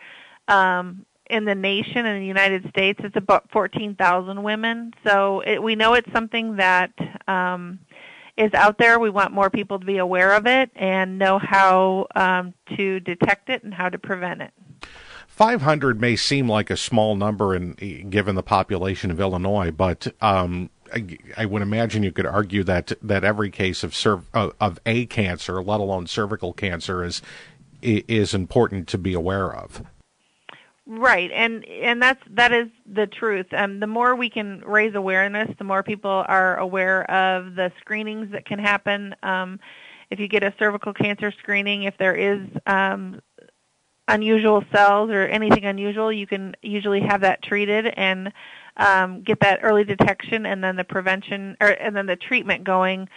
Um, 0.47 1.05
in 1.31 1.45
the 1.45 1.55
nation 1.55 2.05
in 2.05 2.19
the 2.19 2.25
United 2.25 2.67
States, 2.69 2.99
it's 3.03 3.15
about 3.15 3.49
14,000 3.51 4.43
women. 4.43 4.93
So 5.07 5.39
it, 5.41 5.63
we 5.63 5.75
know 5.75 5.93
it's 5.93 6.11
something 6.11 6.57
that 6.57 6.91
um, 7.27 7.79
is 8.37 8.53
out 8.53 8.77
there. 8.77 8.99
We 8.99 9.09
want 9.09 9.33
more 9.33 9.49
people 9.49 9.79
to 9.79 9.85
be 9.85 9.97
aware 9.97 10.33
of 10.33 10.45
it 10.45 10.69
and 10.75 11.17
know 11.17 11.39
how 11.39 12.07
um, 12.15 12.53
to 12.75 12.99
detect 12.99 13.49
it 13.49 13.63
and 13.63 13.73
how 13.73 13.89
to 13.89 13.97
prevent 13.97 14.41
it. 14.41 14.51
500 15.27 15.99
may 15.99 16.17
seem 16.17 16.47
like 16.49 16.69
a 16.69 16.77
small 16.77 17.15
number 17.15 17.55
in 17.55 17.73
given 18.09 18.35
the 18.35 18.43
population 18.43 19.09
of 19.09 19.19
Illinois, 19.19 19.71
but 19.71 20.13
um, 20.21 20.69
I, 20.93 21.17
I, 21.37 21.45
would 21.45 21.61
imagine 21.61 22.03
you 22.03 22.11
could 22.11 22.25
argue 22.25 22.63
that 22.63 22.93
that 23.01 23.23
every 23.23 23.49
case 23.49 23.83
of 23.83 23.91
cerv- 23.91 24.25
of 24.33 24.79
a 24.85 25.05
cancer, 25.07 25.61
let 25.61 25.79
alone 25.79 26.07
cervical 26.07 26.53
cancer, 26.53 27.03
is 27.03 27.21
is 27.81 28.33
important 28.33 28.87
to 28.89 28.97
be 28.97 29.13
aware 29.13 29.53
of. 29.53 29.83
Right, 30.87 31.31
and 31.31 31.63
and 31.65 32.01
that's 32.01 32.21
that 32.31 32.51
is 32.51 32.67
the 32.85 33.07
truth. 33.07 33.47
Um, 33.53 33.79
the 33.79 33.87
more 33.87 34.15
we 34.15 34.29
can 34.29 34.61
raise 34.65 34.95
awareness, 34.95 35.49
the 35.57 35.63
more 35.63 35.83
people 35.83 36.25
are 36.27 36.57
aware 36.57 37.09
of 37.09 37.55
the 37.55 37.71
screenings 37.79 38.31
that 38.31 38.45
can 38.45 38.59
happen. 38.59 39.15
Um, 39.23 39.59
if 40.09 40.19
you 40.19 40.27
get 40.27 40.43
a 40.43 40.53
cervical 40.59 40.93
cancer 40.93 41.31
screening, 41.31 41.83
if 41.83 41.97
there 41.97 42.15
is 42.15 42.41
um, 42.65 43.21
unusual 44.07 44.63
cells 44.71 45.09
or 45.09 45.25
anything 45.27 45.65
unusual, 45.65 46.11
you 46.11 46.27
can 46.27 46.55
usually 46.61 46.99
have 46.99 47.21
that 47.21 47.41
treated 47.41 47.87
and 47.95 48.33
um, 48.77 49.21
get 49.21 49.39
that 49.41 49.59
early 49.63 49.83
detection 49.83 50.45
and 50.45 50.63
then 50.63 50.75
the 50.75 50.83
prevention 50.83 51.57
or 51.61 51.67
and 51.67 51.95
then 51.95 52.05
the 52.05 52.15
treatment 52.15 52.63
going 52.63 53.07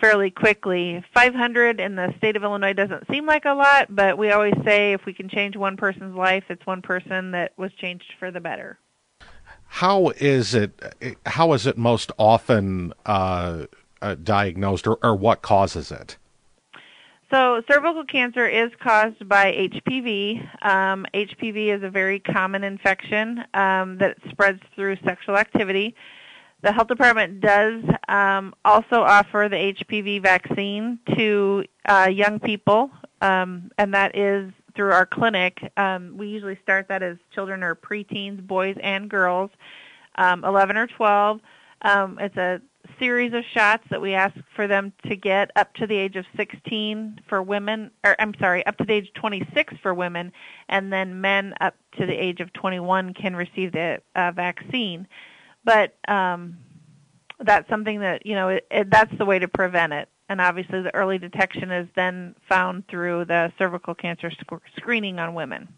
fairly 0.00 0.30
quickly. 0.30 1.04
500 1.14 1.80
in 1.80 1.94
the 1.94 2.12
state 2.18 2.36
of 2.36 2.42
Illinois 2.42 2.72
doesn't 2.72 3.06
seem 3.10 3.26
like 3.26 3.44
a 3.44 3.52
lot, 3.52 3.94
but 3.94 4.16
we 4.16 4.30
always 4.30 4.54
say 4.64 4.92
if 4.92 5.04
we 5.04 5.12
can 5.12 5.28
change 5.28 5.56
one 5.56 5.76
person's 5.76 6.16
life, 6.16 6.44
it's 6.48 6.64
one 6.66 6.82
person 6.82 7.32
that 7.32 7.52
was 7.56 7.70
changed 7.74 8.14
for 8.18 8.30
the 8.30 8.40
better. 8.40 8.78
How 9.66 10.08
is 10.16 10.54
it? 10.54 11.16
How 11.26 11.52
is 11.52 11.66
it 11.66 11.78
most 11.78 12.10
often 12.18 12.92
uh, 13.06 13.66
uh, 14.02 14.16
diagnosed, 14.16 14.86
or, 14.86 14.98
or 15.02 15.14
what 15.14 15.42
causes 15.42 15.92
it? 15.92 16.16
So 17.30 17.62
cervical 17.70 18.04
cancer 18.04 18.44
is 18.48 18.72
caused 18.82 19.28
by 19.28 19.52
HPV. 19.52 20.66
Um, 20.66 21.06
HPV 21.14 21.76
is 21.76 21.82
a 21.84 21.88
very 21.88 22.18
common 22.18 22.64
infection 22.64 23.44
um, 23.54 23.98
that 23.98 24.16
spreads 24.30 24.60
through 24.74 24.96
sexual 25.04 25.36
activity. 25.36 25.94
The 26.62 26.72
health 26.72 26.88
department 26.88 27.40
does 27.40 27.84
um, 28.08 28.52
also 28.64 29.02
offer 29.02 29.46
the 29.48 29.56
HPV 29.56 30.20
vaccine 30.22 30.98
to 31.16 31.64
uh, 31.88 32.08
young 32.12 32.40
people, 32.40 32.90
um, 33.20 33.70
and 33.78 33.94
that 33.94 34.16
is 34.16 34.52
through 34.74 34.90
our 34.90 35.06
clinic. 35.06 35.58
Um, 35.76 36.16
we 36.16 36.26
usually 36.26 36.58
start 36.64 36.88
that 36.88 37.04
as 37.04 37.16
children 37.32 37.62
or 37.62 37.76
preteens, 37.76 38.44
boys 38.44 38.76
and 38.82 39.08
girls, 39.08 39.50
um, 40.16 40.44
11 40.44 40.76
or 40.76 40.88
12. 40.88 41.40
it's 41.84 42.36
a 42.36 42.60
series 42.98 43.32
of 43.32 43.44
shots 43.52 43.84
that 43.90 44.00
we 44.00 44.14
ask 44.14 44.34
for 44.54 44.66
them 44.66 44.92
to 45.08 45.16
get 45.16 45.50
up 45.56 45.72
to 45.74 45.86
the 45.86 45.96
age 45.96 46.16
of 46.16 46.24
16 46.36 47.20
for 47.28 47.42
women, 47.42 47.90
or 48.04 48.14
I'm 48.18 48.34
sorry, 48.38 48.64
up 48.66 48.76
to 48.78 48.84
the 48.84 48.92
age 48.92 49.10
26 49.14 49.74
for 49.82 49.94
women, 49.94 50.32
and 50.68 50.92
then 50.92 51.20
men 51.20 51.54
up 51.60 51.74
to 51.98 52.06
the 52.06 52.12
age 52.12 52.40
of 52.40 52.52
21 52.52 53.14
can 53.14 53.34
receive 53.34 53.72
the 53.72 54.00
uh, 54.14 54.32
vaccine. 54.32 55.06
But 55.64 55.96
um, 56.08 56.58
that's 57.40 57.68
something 57.68 58.00
that 58.00 58.24
you 58.26 58.34
know 58.34 58.48
it, 58.48 58.66
it, 58.70 58.90
that's 58.90 59.16
the 59.18 59.24
way 59.24 59.38
to 59.38 59.48
prevent 59.48 59.92
it. 59.92 60.08
And 60.28 60.40
obviously, 60.40 60.82
the 60.82 60.94
early 60.94 61.18
detection 61.18 61.70
is 61.72 61.88
then 61.96 62.36
found 62.48 62.86
through 62.88 63.24
the 63.24 63.52
cervical 63.58 63.94
cancer 63.94 64.30
sc- 64.30 64.62
screening 64.76 65.18
on 65.18 65.34
women. 65.34 65.68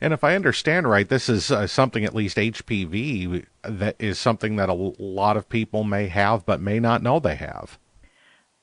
And 0.00 0.12
if 0.12 0.22
I 0.24 0.34
understand 0.34 0.88
right, 0.88 1.08
this 1.08 1.28
is 1.28 1.50
uh, 1.50 1.66
something, 1.66 2.04
at 2.04 2.14
least 2.14 2.36
HPV, 2.36 3.46
that 3.62 3.96
is 3.98 4.18
something 4.18 4.56
that 4.56 4.68
a 4.68 4.74
lot 4.74 5.36
of 5.36 5.48
people 5.48 5.84
may 5.84 6.08
have 6.08 6.44
but 6.44 6.60
may 6.60 6.78
not 6.78 7.02
know 7.02 7.18
they 7.18 7.36
have. 7.36 7.78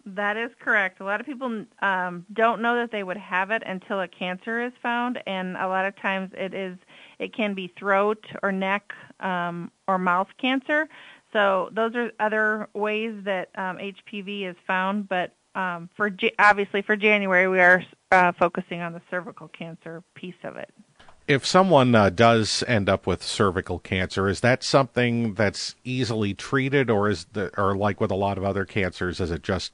That 0.06 0.36
is 0.36 0.52
correct. 0.60 1.00
A 1.00 1.06
lot 1.06 1.22
of 1.22 1.26
people 1.26 1.66
um, 1.82 2.26
don't 2.34 2.62
know 2.62 2.76
that 2.76 2.92
they 2.92 3.04
would 3.04 3.18
have 3.18 3.52
it 3.52 3.64
until 3.66 4.02
a 4.02 4.08
cancer 4.08 4.62
is 4.62 4.74
found, 4.82 5.22
and 5.26 5.56
a 5.56 5.68
lot 5.68 5.86
of 5.86 5.96
times 5.96 6.32
it 6.34 6.54
is 6.54 6.78
it 7.20 7.34
can 7.34 7.54
be 7.54 7.74
throat 7.80 8.26
or 8.42 8.52
neck 8.52 8.92
um, 9.22 9.72
or 9.88 9.98
mouth 9.98 10.28
cancer. 10.38 10.90
So 11.32 11.70
those 11.72 11.96
are 11.96 12.12
other 12.20 12.68
ways 12.74 13.16
that 13.24 13.50
um, 13.56 13.78
HPV 13.78 14.50
is 14.50 14.58
found. 14.68 15.08
But 15.08 15.36
um, 15.56 15.90
for 15.96 16.12
obviously 16.38 16.82
for 16.82 16.98
January, 16.98 17.48
we 17.48 17.62
are 17.62 17.86
uh, 18.12 18.34
focusing 18.34 18.82
on 18.82 18.92
the 18.92 19.02
cervical 19.10 19.48
cancer 19.48 20.04
piece 20.16 20.36
of 20.44 20.58
it 20.58 20.70
if 21.28 21.46
someone 21.46 21.96
uh, 21.96 22.10
does 22.10 22.64
end 22.68 22.90
up 22.90 23.08
with 23.08 23.24
cervical 23.24 23.80
cancer, 23.80 24.28
is 24.28 24.42
that 24.42 24.64
something 24.64 25.34
that's 25.36 25.76
easily 25.84 26.34
treated, 26.34 26.90
or 26.90 27.10
is 27.10 27.26
the, 27.34 27.52
or 27.58 27.76
like 27.76 28.02
with 28.02 28.12
a 28.12 28.16
lot 28.16 28.38
of 28.38 28.44
other 28.44 28.66
cancers, 28.66 29.20
is 29.20 29.32
it 29.32 29.44
just 29.44 29.72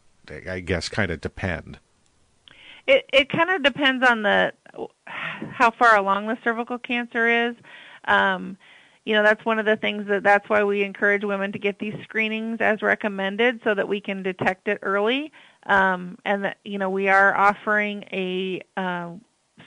I 0.47 0.59
guess, 0.59 0.89
kind 0.89 1.11
of 1.11 1.21
depend? 1.21 1.79
It 2.87 3.05
it 3.13 3.29
kind 3.29 3.49
of 3.49 3.63
depends 3.63 4.05
on 4.05 4.23
the 4.23 4.53
how 5.05 5.71
far 5.71 5.95
along 5.95 6.27
the 6.27 6.37
cervical 6.43 6.77
cancer 6.77 7.47
is. 7.49 7.55
Um, 8.05 8.57
you 9.05 9.13
know, 9.15 9.23
that's 9.23 9.43
one 9.45 9.59
of 9.59 9.65
the 9.65 9.75
things 9.75 10.07
that 10.07 10.23
that's 10.23 10.49
why 10.49 10.63
we 10.63 10.83
encourage 10.83 11.23
women 11.23 11.51
to 11.51 11.59
get 11.59 11.79
these 11.79 11.95
screenings 12.03 12.61
as 12.61 12.81
recommended, 12.81 13.61
so 13.63 13.73
that 13.73 13.87
we 13.87 14.01
can 14.01 14.23
detect 14.23 14.67
it 14.67 14.79
early. 14.81 15.31
Um, 15.65 16.17
and 16.25 16.43
that 16.45 16.57
you 16.63 16.77
know, 16.77 16.89
we 16.89 17.09
are 17.09 17.35
offering 17.35 18.03
a 18.11 18.61
uh, 18.77 19.11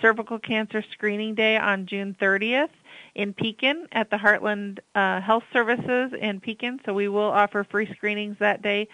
cervical 0.03 0.38
cancer 0.38 0.85
screening 0.93 1.35
day 1.35 1.57
on 1.57 1.87
June 1.87 2.15
30th 2.21 2.69
in 3.15 3.33
Pekin 3.33 3.87
at 3.93 4.11
the 4.11 4.17
Heartland 4.17 4.81
uh, 4.95 5.21
Health 5.21 5.45
Services 5.53 6.12
in 6.21 6.41
Pekin. 6.41 6.81
So 6.85 6.93
we 6.93 7.09
will 7.09 7.23
offer 7.23 7.65
free 7.65 7.91
screenings 7.95 8.37
that 8.41 8.61
day 8.61 8.88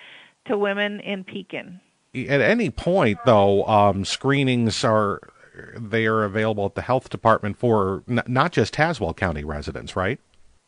to 0.47 0.57
women 0.57 1.01
in 1.01 1.25
Pekin. 1.25 1.81
At 2.15 2.41
any 2.41 2.71
point, 2.71 3.19
though, 3.27 3.65
um, 3.65 4.05
screenings 4.05 4.85
are 4.85 5.21
they 5.77 6.07
are 6.07 6.23
available 6.23 6.67
at 6.67 6.75
the 6.77 6.83
health 6.83 7.11
department 7.11 7.59
for 7.59 8.05
n- 8.09 8.23
not 8.29 8.53
just 8.53 8.75
Tazewell 8.75 9.17
County 9.17 9.45
residents, 9.45 9.97
right? 9.97 10.21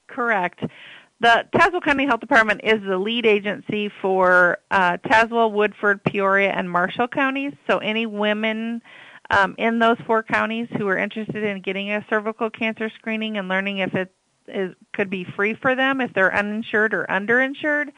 Correct. 0.08 0.64
The 1.20 1.44
Tazewell 1.54 1.84
County 1.84 2.06
Health 2.06 2.20
Department 2.20 2.62
is 2.64 2.80
the 2.82 2.98
lead 2.98 3.26
agency 3.26 3.90
for 4.00 4.58
uh, 4.70 4.96
Tazewell, 5.04 5.52
Woodford, 5.52 6.02
Peoria, 6.02 6.50
and 6.50 6.70
Marshall 6.70 7.08
counties. 7.08 7.52
So 7.68 7.78
any 7.78 8.06
women 8.06 8.82
um, 9.30 9.54
in 9.58 9.78
those 9.78 9.98
four 10.06 10.22
counties 10.22 10.68
who 10.76 10.88
are 10.88 10.98
interested 10.98 11.44
in 11.44 11.60
getting 11.60 11.92
a 11.92 12.04
cervical 12.10 12.50
cancer 12.50 12.90
screening 12.90 13.36
and 13.36 13.48
learning 13.48 13.78
if 13.78 13.94
it 13.94 14.12
is, 14.48 14.74
could 14.92 15.10
be 15.10 15.24
free 15.24 15.54
for 15.54 15.74
them 15.74 16.00
if 16.00 16.12
they're 16.12 16.34
uninsured 16.34 16.94
or 16.94 17.06
underinsured, 17.08 17.90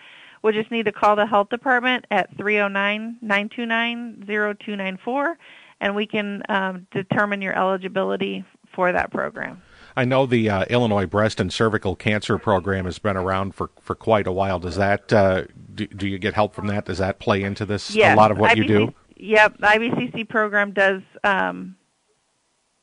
we 0.42 0.52
just 0.52 0.70
need 0.70 0.84
to 0.84 0.92
call 0.92 1.16
the 1.16 1.26
health 1.26 1.48
department 1.48 2.06
at 2.10 2.36
309-929-0294 2.36 5.34
and 5.80 5.96
we 5.96 6.06
can 6.06 6.42
um, 6.48 6.86
determine 6.92 7.42
your 7.42 7.56
eligibility 7.56 8.44
for 8.74 8.92
that 8.92 9.10
program. 9.10 9.62
I 9.96 10.04
know 10.04 10.26
the 10.26 10.48
uh, 10.48 10.64
Illinois 10.70 11.06
Breast 11.06 11.40
and 11.40 11.52
Cervical 11.52 11.96
Cancer 11.96 12.38
Program 12.38 12.84
has 12.86 12.98
been 12.98 13.16
around 13.16 13.54
for, 13.54 13.70
for 13.80 13.94
quite 13.94 14.26
a 14.26 14.32
while. 14.32 14.58
Does 14.58 14.76
that 14.76 15.12
uh, 15.12 15.44
do, 15.74 15.86
do 15.86 16.08
you 16.08 16.18
get 16.18 16.34
help 16.34 16.54
from 16.54 16.66
that? 16.68 16.86
Does 16.86 16.98
that 16.98 17.18
play 17.18 17.42
into 17.42 17.66
this? 17.66 17.94
Yes. 17.94 18.14
A 18.14 18.16
lot 18.16 18.30
of 18.30 18.38
what 18.38 18.52
IBC, 18.52 18.56
you 18.56 18.64
do. 18.64 18.94
Yep, 19.22 19.58
the 19.58 19.66
IBCC 19.66 20.28
program 20.28 20.72
does. 20.72 21.00
Um, 21.22 21.76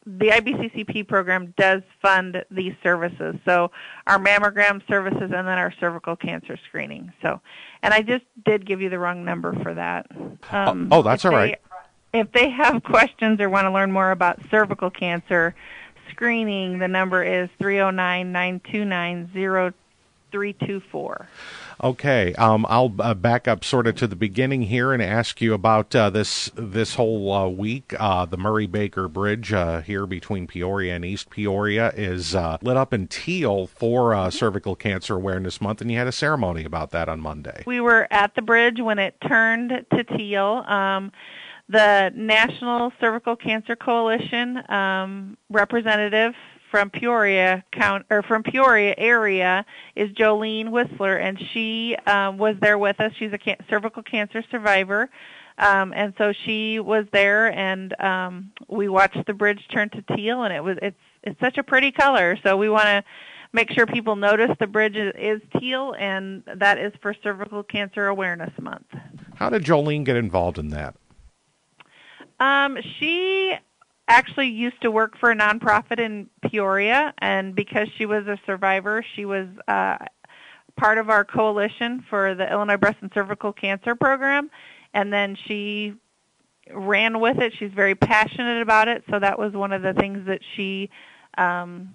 the 0.05 0.29
IBCCP 0.29 1.07
program 1.07 1.53
does 1.57 1.81
fund 2.01 2.43
these 2.49 2.73
services. 2.81 3.35
So 3.45 3.69
our 4.07 4.17
mammogram 4.17 4.81
services 4.87 5.21
and 5.21 5.31
then 5.31 5.59
our 5.59 5.73
cervical 5.79 6.15
cancer 6.15 6.57
screening. 6.67 7.11
So, 7.21 7.41
and 7.83 7.93
I 7.93 8.01
just 8.01 8.23
did 8.45 8.65
give 8.65 8.81
you 8.81 8.89
the 8.89 8.97
wrong 8.97 9.23
number 9.23 9.53
for 9.61 9.73
that. 9.73 10.07
Um, 10.51 10.87
oh, 10.91 10.99
oh, 10.99 11.01
that's 11.03 11.25
all 11.25 11.31
right. 11.31 11.59
They, 12.13 12.21
if 12.21 12.31
they 12.31 12.49
have 12.49 12.83
questions 12.85 13.41
or 13.41 13.49
want 13.49 13.65
to 13.65 13.71
learn 13.71 13.91
more 13.91 14.11
about 14.11 14.39
cervical 14.49 14.89
cancer 14.89 15.53
screening, 16.09 16.79
the 16.79 16.87
number 16.87 17.21
is 17.21 17.49
309 17.59 18.31
929 18.31 19.29
0324. 20.31 21.27
Okay, 21.81 22.33
um, 22.35 22.65
I'll 22.69 22.93
uh, 22.99 23.13
back 23.13 23.47
up 23.47 23.63
sort 23.63 23.87
of 23.87 23.95
to 23.95 24.07
the 24.07 24.15
beginning 24.15 24.63
here 24.63 24.91
and 24.91 25.01
ask 25.01 25.39
you 25.39 25.53
about 25.53 25.95
uh, 25.95 26.09
this 26.09 26.51
this 26.55 26.95
whole 26.95 27.31
uh, 27.31 27.47
week. 27.47 27.93
Uh, 27.97 28.25
the 28.25 28.37
Murray 28.37 28.67
Baker 28.67 29.07
Bridge 29.07 29.53
uh, 29.53 29.81
here 29.81 30.05
between 30.05 30.45
Peoria 30.45 30.95
and 30.95 31.05
East 31.05 31.29
Peoria 31.29 31.93
is 31.95 32.35
uh, 32.35 32.57
lit 32.61 32.75
up 32.75 32.93
in 32.93 33.07
teal 33.07 33.67
for 33.67 34.29
Cervical 34.31 34.75
Cancer 34.75 35.15
Awareness 35.15 35.61
Month, 35.61 35.81
and 35.81 35.91
you 35.91 35.97
had 35.97 36.07
a 36.07 36.11
ceremony 36.11 36.65
about 36.65 36.91
that 36.91 37.07
on 37.07 37.19
Monday. 37.19 37.63
We 37.65 37.79
were 37.79 38.07
at 38.11 38.35
the 38.35 38.41
bridge 38.41 38.81
when 38.81 38.99
it 38.99 39.15
turned 39.25 39.85
to 39.93 40.03
teal. 40.03 40.65
Um, 40.67 41.11
the 41.69 42.11
National 42.15 42.91
Cervical 42.99 43.35
Cancer 43.35 43.75
Coalition 43.75 44.63
um, 44.71 45.37
representative 45.49 46.33
from 46.71 46.89
Peoria 46.89 47.63
count 47.71 48.05
or 48.09 48.21
from 48.23 48.43
Peoria 48.43 48.93
area 48.97 49.65
is 49.95 50.09
Jolene 50.11 50.69
Whistler, 50.69 51.17
and 51.17 51.39
she 51.53 51.95
um, 52.05 52.37
was 52.37 52.55
there 52.61 52.77
with 52.77 52.99
us. 52.99 53.11
She's 53.17 53.33
a 53.33 53.37
can- 53.37 53.57
cervical 53.69 54.03
cancer 54.03 54.43
survivor, 54.51 55.09
um, 55.57 55.93
and 55.93 56.13
so 56.17 56.33
she 56.45 56.79
was 56.79 57.05
there, 57.11 57.51
and 57.51 57.99
um, 58.01 58.51
we 58.67 58.87
watched 58.89 59.25
the 59.27 59.33
bridge 59.33 59.61
turn 59.71 59.89
to 59.89 60.01
teal, 60.15 60.43
and 60.43 60.53
it 60.53 60.63
was 60.63 60.77
it's 60.81 60.97
it's 61.23 61.39
such 61.39 61.57
a 61.57 61.63
pretty 61.63 61.91
color. 61.91 62.37
So 62.43 62.55
we 62.55 62.69
want 62.69 62.85
to 62.85 63.03
make 63.51 63.71
sure 63.71 63.85
people 63.85 64.15
notice 64.15 64.51
the 64.59 64.67
bridge 64.67 64.95
is, 64.95 65.11
is 65.17 65.41
teal, 65.59 65.95
and 65.97 66.43
that 66.55 66.77
is 66.77 66.93
for 67.01 67.15
Cervical 67.23 67.63
Cancer 67.63 68.07
Awareness 68.07 68.51
Month. 68.59 68.87
How 69.35 69.49
did 69.49 69.63
Jolene 69.63 70.05
get 70.05 70.15
involved 70.15 70.57
in 70.57 70.69
that? 70.69 70.95
Um, 72.39 72.77
she 72.99 73.53
actually 74.09 74.47
used 74.47 74.81
to 74.81 74.91
work 74.91 75.17
for 75.17 75.31
a 75.31 75.35
nonprofit 75.35 75.99
in 75.99 76.29
Peoria, 76.49 77.13
and 77.19 77.55
because 77.55 77.87
she 77.97 78.05
was 78.05 78.27
a 78.27 78.37
survivor, 78.45 79.03
she 79.15 79.25
was 79.25 79.47
uh, 79.67 79.97
part 80.75 80.97
of 80.97 81.09
our 81.09 81.23
coalition 81.23 82.03
for 82.09 82.35
the 82.35 82.51
Illinois 82.51 82.77
Breast 82.77 82.97
and 83.01 83.11
Cervical 83.13 83.53
Cancer 83.53 83.95
Program, 83.95 84.49
and 84.93 85.13
then 85.13 85.37
she 85.47 85.93
ran 86.73 87.19
with 87.19 87.37
it. 87.37 87.53
She's 87.57 87.71
very 87.71 87.95
passionate 87.95 88.61
about 88.61 88.87
it, 88.87 89.03
so 89.09 89.19
that 89.19 89.37
was 89.37 89.53
one 89.53 89.71
of 89.71 89.81
the 89.81 89.93
things 89.93 90.25
that 90.27 90.41
she 90.55 90.89
um, 91.37 91.93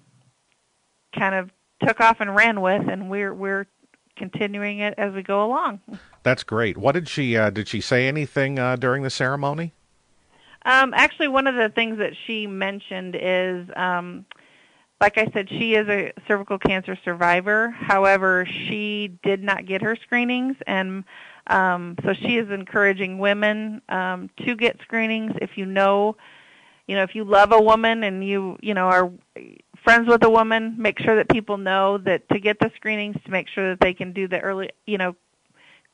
kind 1.17 1.35
of 1.35 1.51
took 1.85 1.99
off 1.99 2.21
and 2.21 2.35
ran 2.35 2.61
with, 2.61 2.87
and 2.87 3.09
we're 3.09 3.33
we're 3.33 3.67
continuing 4.15 4.79
it 4.79 4.93
as 4.97 5.13
we 5.13 5.21
go 5.21 5.45
along. 5.45 5.81
That's 6.23 6.43
great. 6.43 6.77
What 6.77 6.93
did 6.93 7.09
she 7.09 7.35
uh, 7.35 7.49
did 7.49 7.67
she 7.67 7.81
say 7.81 8.07
anything 8.07 8.57
uh, 8.57 8.77
during 8.77 9.03
the 9.03 9.09
ceremony? 9.09 9.73
Um, 10.65 10.93
actually, 10.95 11.27
one 11.27 11.45
of 11.45 11.55
the 11.55 11.69
things 11.69 11.99
that 11.99 12.13
she 12.25 12.47
mentioned 12.47 13.15
is, 13.19 13.67
um, 13.75 14.25
like 14.99 15.17
I 15.17 15.29
said, 15.31 15.47
she 15.47 15.75
is 15.75 15.87
a 15.87 16.11
cervical 16.27 16.57
cancer 16.57 16.97
survivor. 17.05 17.69
However, 17.69 18.47
she 18.47 19.11
did 19.23 19.43
not 19.43 19.67
get 19.67 19.83
her 19.83 19.95
screenings, 19.95 20.55
and 20.65 21.03
um, 21.47 21.95
so 22.03 22.13
she 22.13 22.37
is 22.37 22.49
encouraging 22.49 23.19
women 23.19 23.81
um, 23.89 24.31
to 24.45 24.55
get 24.55 24.81
screenings. 24.81 25.33
If 25.39 25.57
you 25.57 25.67
know, 25.67 26.17
you 26.87 26.95
know, 26.95 27.03
if 27.03 27.13
you 27.13 27.25
love 27.25 27.51
a 27.51 27.61
woman 27.61 28.03
and 28.03 28.25
you, 28.27 28.57
you 28.61 28.73
know, 28.73 28.87
are 28.87 29.11
friends 29.83 30.07
with 30.07 30.23
a 30.23 30.29
woman, 30.29 30.75
make 30.79 30.99
sure 30.99 31.15
that 31.15 31.29
people 31.29 31.57
know 31.57 31.99
that 31.99 32.27
to 32.29 32.39
get 32.39 32.59
the 32.59 32.71
screenings 32.75 33.15
to 33.25 33.31
make 33.31 33.47
sure 33.49 33.69
that 33.69 33.81
they 33.81 33.93
can 33.93 34.13
do 34.13 34.27
the 34.27 34.39
early, 34.39 34.71
you 34.87 34.97
know, 34.97 35.15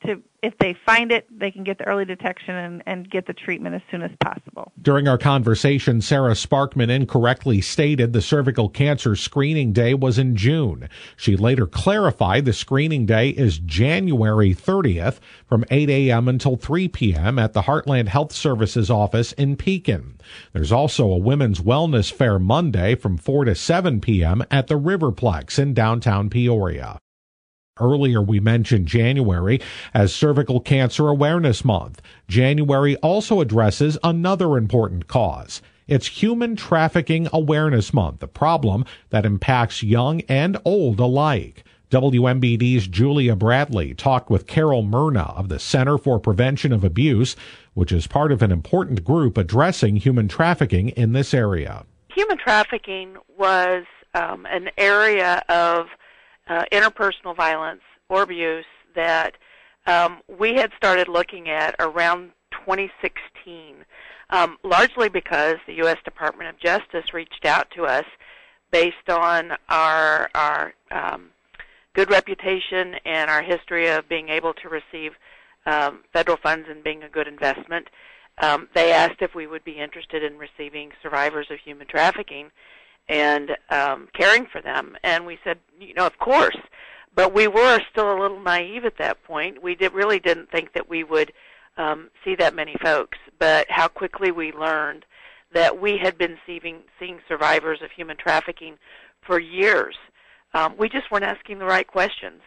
to 0.06 0.22
if 0.42 0.58
they 0.58 0.74
find 0.84 1.12
it, 1.12 1.26
they 1.30 1.52
can 1.52 1.62
get 1.62 1.78
the 1.78 1.86
early 1.86 2.04
detection 2.04 2.56
and, 2.56 2.82
and 2.84 3.08
get 3.08 3.26
the 3.26 3.32
treatment 3.32 3.76
as 3.76 3.82
soon 3.92 4.02
as 4.02 4.10
possible. 4.20 4.72
During 4.82 5.06
our 5.06 5.16
conversation, 5.16 6.00
Sarah 6.00 6.32
Sparkman 6.32 6.90
incorrectly 6.90 7.60
stated 7.60 8.12
the 8.12 8.20
cervical 8.20 8.68
cancer 8.68 9.14
screening 9.14 9.72
day 9.72 9.94
was 9.94 10.18
in 10.18 10.34
June. 10.34 10.88
She 11.16 11.36
later 11.36 11.66
clarified 11.66 12.44
the 12.44 12.52
screening 12.52 13.06
day 13.06 13.30
is 13.30 13.58
January 13.58 14.52
30th 14.52 15.20
from 15.46 15.64
8 15.70 15.88
a.m. 15.88 16.26
until 16.26 16.56
3 16.56 16.88
p.m. 16.88 17.38
at 17.38 17.52
the 17.52 17.62
Heartland 17.62 18.08
Health 18.08 18.32
Services 18.32 18.90
office 18.90 19.32
in 19.32 19.54
Pekin. 19.54 20.18
There's 20.52 20.72
also 20.72 21.08
a 21.08 21.18
women's 21.18 21.60
wellness 21.60 22.12
fair 22.12 22.40
Monday 22.40 22.96
from 22.96 23.16
4 23.16 23.44
to 23.44 23.54
7 23.54 24.00
p.m. 24.00 24.42
at 24.50 24.66
the 24.66 24.78
Riverplex 24.78 25.56
in 25.60 25.72
downtown 25.72 26.30
Peoria. 26.30 26.98
Earlier, 27.82 28.22
we 28.22 28.38
mentioned 28.38 28.86
January 28.86 29.60
as 29.92 30.14
Cervical 30.14 30.60
Cancer 30.60 31.08
Awareness 31.08 31.64
Month. 31.64 32.00
January 32.28 32.96
also 32.96 33.40
addresses 33.40 33.98
another 34.04 34.56
important 34.56 35.08
cause. 35.08 35.60
It's 35.88 36.06
Human 36.22 36.54
Trafficking 36.54 37.28
Awareness 37.32 37.92
Month, 37.92 38.22
a 38.22 38.28
problem 38.28 38.84
that 39.10 39.26
impacts 39.26 39.82
young 39.82 40.20
and 40.22 40.56
old 40.64 41.00
alike. 41.00 41.64
WMBD's 41.90 42.86
Julia 42.86 43.36
Bradley 43.36 43.92
talked 43.92 44.30
with 44.30 44.46
Carol 44.46 44.82
Merna 44.82 45.36
of 45.36 45.50
the 45.50 45.58
Center 45.58 45.98
for 45.98 46.18
Prevention 46.18 46.72
of 46.72 46.84
Abuse, 46.84 47.36
which 47.74 47.92
is 47.92 48.06
part 48.06 48.32
of 48.32 48.40
an 48.40 48.50
important 48.50 49.04
group 49.04 49.36
addressing 49.36 49.96
human 49.96 50.28
trafficking 50.28 50.88
in 50.90 51.12
this 51.12 51.34
area. 51.34 51.84
Human 52.14 52.38
trafficking 52.38 53.16
was 53.36 53.84
um, 54.14 54.46
an 54.46 54.70
area 54.78 55.42
of 55.50 55.88
uh, 56.52 56.64
interpersonal 56.70 57.34
violence 57.34 57.80
or 58.10 58.22
abuse 58.22 58.66
that 58.94 59.34
um, 59.86 60.20
we 60.38 60.54
had 60.54 60.70
started 60.76 61.08
looking 61.08 61.48
at 61.48 61.74
around 61.80 62.30
2016, 62.50 63.76
um, 64.30 64.58
largely 64.62 65.08
because 65.08 65.56
the 65.66 65.72
U.S. 65.74 65.96
Department 66.04 66.50
of 66.50 66.60
Justice 66.60 67.14
reached 67.14 67.46
out 67.46 67.70
to 67.74 67.86
us 67.86 68.04
based 68.70 69.08
on 69.08 69.52
our 69.70 70.30
our 70.34 70.74
um, 70.90 71.30
good 71.94 72.10
reputation 72.10 72.96
and 73.06 73.30
our 73.30 73.42
history 73.42 73.88
of 73.88 74.08
being 74.08 74.28
able 74.28 74.52
to 74.54 74.68
receive 74.68 75.12
um, 75.64 76.00
federal 76.12 76.36
funds 76.36 76.66
and 76.70 76.84
being 76.84 77.02
a 77.02 77.08
good 77.08 77.28
investment. 77.28 77.88
Um, 78.38 78.68
they 78.74 78.92
asked 78.92 79.20
if 79.20 79.34
we 79.34 79.46
would 79.46 79.64
be 79.64 79.78
interested 79.78 80.22
in 80.22 80.38
receiving 80.38 80.90
survivors 81.02 81.46
of 81.50 81.58
human 81.58 81.86
trafficking 81.86 82.50
and 83.08 83.56
um, 83.70 84.08
caring 84.14 84.46
for 84.46 84.60
them. 84.60 84.96
And 85.02 85.26
we 85.26 85.38
said, 85.44 85.58
you 85.78 85.94
know, 85.94 86.06
of 86.06 86.18
course. 86.18 86.56
But 87.14 87.34
we 87.34 87.46
were 87.46 87.78
still 87.90 88.10
a 88.10 88.18
little 88.18 88.40
naive 88.40 88.84
at 88.84 88.96
that 88.98 89.22
point. 89.24 89.62
We 89.62 89.74
did, 89.74 89.92
really 89.92 90.18
didn't 90.18 90.50
think 90.50 90.72
that 90.72 90.88
we 90.88 91.04
would 91.04 91.32
um, 91.76 92.10
see 92.24 92.34
that 92.36 92.54
many 92.54 92.74
folks, 92.82 93.18
but 93.38 93.70
how 93.70 93.88
quickly 93.88 94.30
we 94.30 94.52
learned 94.52 95.04
that 95.52 95.78
we 95.78 95.98
had 95.98 96.16
been 96.16 96.38
seeing, 96.46 96.80
seeing 96.98 97.18
survivors 97.28 97.82
of 97.82 97.90
human 97.90 98.16
trafficking 98.16 98.78
for 99.20 99.38
years. 99.38 99.96
Um, 100.54 100.74
we 100.78 100.88
just 100.88 101.10
weren't 101.10 101.24
asking 101.24 101.58
the 101.58 101.66
right 101.66 101.86
questions. 101.86 102.40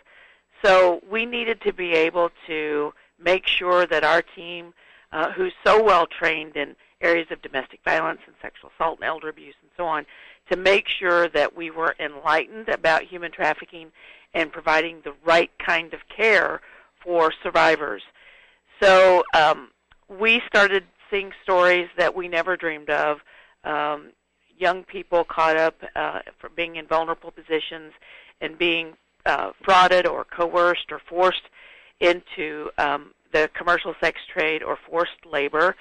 So 0.64 1.02
we 1.10 1.26
needed 1.26 1.62
to 1.62 1.74
be 1.74 1.92
able 1.92 2.32
to 2.48 2.94
make 3.20 3.48
sure 3.48 3.86
that 3.86 4.04
our 4.04 4.22
team, 4.22 4.74
uh, 5.12 5.32
who's 5.32 5.54
so 5.64 5.84
well 5.84 6.08
trained 6.08 6.56
in 6.56 6.76
areas 7.02 7.28
of 7.30 7.42
domestic 7.42 7.82
violence 7.84 8.22
and 8.26 8.36
sexual 8.42 8.72
assault 8.76 9.00
and 9.00 9.08
elder 9.08 9.30
abuse 9.30 9.56
and 9.62 9.70
so 9.78 9.86
on, 9.86 10.06
to 10.50 10.56
make 10.56 10.88
sure 10.88 11.28
that 11.30 11.56
we 11.56 11.72
were 11.72 11.96
enlightened 12.00 12.70
about 12.70 13.04
human 13.04 13.32
trafficking 13.32 13.92
and 14.34 14.52
providing 14.52 15.02
the 15.04 15.14
right 15.26 15.52
kind 15.58 15.94
of 15.94 16.02
care 16.16 16.62
for 17.04 17.34
survivors. 17.42 18.04
So 18.82 19.24
um, 19.34 19.70
we 20.08 20.42
started 20.48 20.84
seeing 21.10 21.32
stories 21.44 21.88
that 21.98 22.14
we 22.16 22.28
never 22.28 22.58
dreamed 22.58 22.90
of. 22.90 23.20
Um, 23.64 24.12
young 24.58 24.84
people 24.84 25.24
caught 25.24 25.58
up 25.58 25.76
uh, 25.96 26.20
for 26.40 26.50
being 26.50 26.76
in 26.76 26.88
vulnerable 26.88 27.32
positions 27.32 27.94
and 28.42 28.58
being 28.58 28.94
uh, 29.26 29.52
frauded 29.64 30.06
or 30.10 30.26
coerced 30.26 30.92
or 30.92 31.00
forced 31.00 31.44
into 32.00 32.70
um, 32.78 33.14
the 33.32 33.50
commercial 33.54 33.96
sex 34.02 34.20
trade 34.32 34.62
or 34.62 34.78
forced 34.90 35.26
labor. 35.30 35.76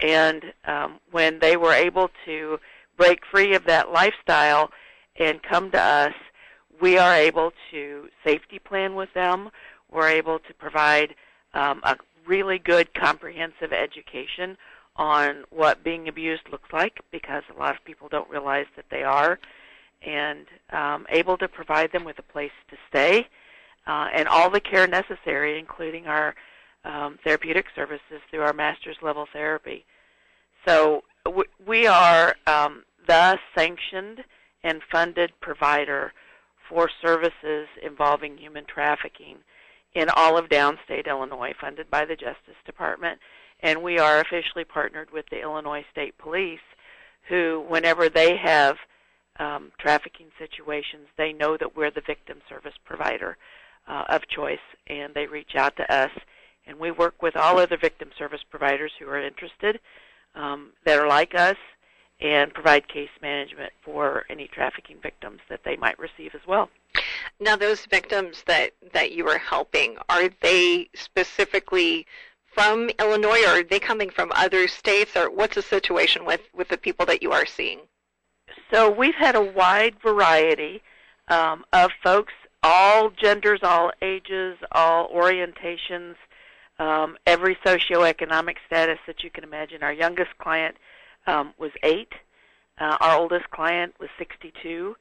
And 0.00 0.52
um, 0.64 0.98
when 1.10 1.38
they 1.38 1.56
were 1.56 1.72
able 1.72 2.10
to 2.26 2.58
break 2.96 3.20
free 3.30 3.54
of 3.54 3.64
that 3.64 3.92
lifestyle 3.92 4.70
and 5.18 5.42
come 5.42 5.70
to 5.70 5.80
us, 5.80 6.14
we 6.80 6.98
are 6.98 7.14
able 7.14 7.52
to 7.70 8.08
safety 8.24 8.58
plan 8.58 8.94
with 8.94 9.12
them. 9.14 9.50
We're 9.90 10.08
able 10.08 10.38
to 10.38 10.54
provide 10.54 11.14
um, 11.54 11.80
a 11.84 11.96
really 12.26 12.58
good 12.58 12.92
comprehensive 12.94 13.72
education 13.72 14.56
on 14.96 15.44
what 15.50 15.84
being 15.84 16.08
abused 16.08 16.42
looks 16.50 16.72
like 16.72 17.00
because 17.10 17.42
a 17.54 17.58
lot 17.58 17.74
of 17.74 17.84
people 17.84 18.08
don't 18.08 18.28
realize 18.28 18.66
that 18.76 18.84
they 18.90 19.02
are, 19.02 19.38
and 20.02 20.46
um, 20.70 21.06
able 21.10 21.38
to 21.38 21.48
provide 21.48 21.92
them 21.92 22.04
with 22.04 22.18
a 22.18 22.32
place 22.32 22.50
to 22.68 22.76
stay 22.88 23.26
uh, 23.86 24.08
and 24.12 24.28
all 24.28 24.50
the 24.50 24.60
care 24.60 24.86
necessary, 24.86 25.58
including 25.58 26.06
our 26.06 26.34
um, 26.84 27.18
therapeutic 27.24 27.66
services 27.74 28.20
through 28.30 28.42
our 28.42 28.52
master's 28.52 28.96
level 29.02 29.26
therapy. 29.32 29.84
So 30.66 31.02
we 31.66 31.86
are 31.86 32.34
um, 32.46 32.84
the 33.06 33.38
sanctioned 33.56 34.24
and 34.64 34.80
funded 34.90 35.32
provider 35.40 36.12
for 36.68 36.90
services 37.00 37.68
involving 37.82 38.38
human 38.38 38.64
trafficking 38.64 39.36
in 39.94 40.08
all 40.08 40.38
of 40.38 40.48
downstate 40.48 41.06
Illinois, 41.06 41.52
funded 41.60 41.90
by 41.90 42.04
the 42.04 42.16
Justice 42.16 42.56
Department. 42.64 43.18
And 43.60 43.82
we 43.82 43.98
are 43.98 44.20
officially 44.20 44.64
partnered 44.64 45.10
with 45.12 45.26
the 45.30 45.40
Illinois 45.40 45.84
State 45.92 46.16
Police, 46.18 46.60
who, 47.28 47.64
whenever 47.68 48.08
they 48.08 48.36
have 48.36 48.76
um, 49.38 49.70
trafficking 49.78 50.28
situations, 50.38 51.08
they 51.16 51.32
know 51.32 51.56
that 51.56 51.76
we're 51.76 51.90
the 51.90 52.02
victim 52.06 52.38
service 52.48 52.74
provider 52.84 53.36
uh, 53.86 54.04
of 54.08 54.26
choice, 54.28 54.58
and 54.88 55.14
they 55.14 55.26
reach 55.26 55.54
out 55.56 55.76
to 55.76 55.94
us. 55.94 56.10
And 56.66 56.78
we 56.78 56.90
work 56.90 57.22
with 57.22 57.36
all 57.36 57.58
other 57.58 57.76
victim 57.76 58.10
service 58.18 58.42
providers 58.48 58.92
who 58.98 59.08
are 59.08 59.20
interested 59.20 59.78
um, 60.34 60.72
that 60.84 60.98
are 60.98 61.08
like 61.08 61.34
us 61.34 61.56
and 62.20 62.54
provide 62.54 62.86
case 62.88 63.10
management 63.20 63.72
for 63.82 64.24
any 64.30 64.46
trafficking 64.46 64.96
victims 65.02 65.40
that 65.48 65.64
they 65.64 65.76
might 65.76 65.98
receive 65.98 66.34
as 66.34 66.46
well. 66.46 66.70
Now, 67.40 67.56
those 67.56 67.86
victims 67.86 68.44
that, 68.46 68.72
that 68.92 69.12
you 69.12 69.26
are 69.28 69.38
helping, 69.38 69.96
are 70.08 70.28
they 70.40 70.88
specifically 70.94 72.06
from 72.54 72.90
Illinois 73.00 73.42
or 73.44 73.60
are 73.60 73.62
they 73.64 73.80
coming 73.80 74.10
from 74.10 74.30
other 74.34 74.68
states 74.68 75.16
or 75.16 75.30
what's 75.30 75.56
the 75.56 75.62
situation 75.62 76.24
with, 76.24 76.42
with 76.54 76.68
the 76.68 76.76
people 76.76 77.06
that 77.06 77.22
you 77.22 77.32
are 77.32 77.46
seeing? 77.46 77.80
So 78.70 78.90
we've 78.90 79.14
had 79.14 79.34
a 79.34 79.42
wide 79.42 79.96
variety 80.00 80.82
um, 81.28 81.64
of 81.72 81.90
folks, 82.02 82.32
all 82.62 83.10
genders, 83.10 83.60
all 83.62 83.90
ages, 84.00 84.58
all 84.70 85.08
orientations, 85.08 86.14
um, 86.78 87.16
every 87.26 87.56
socioeconomic 87.64 88.56
status 88.66 88.98
that 89.06 89.22
you 89.22 89.30
can 89.30 89.44
imagine. 89.44 89.82
Our 89.82 89.92
youngest 89.92 90.36
client 90.38 90.76
um, 91.26 91.54
was 91.58 91.70
eight. 91.82 92.12
Uh, 92.78 92.96
our 93.00 93.18
oldest 93.18 93.50
client 93.50 93.94
was 94.00 94.08
62. 94.18 94.96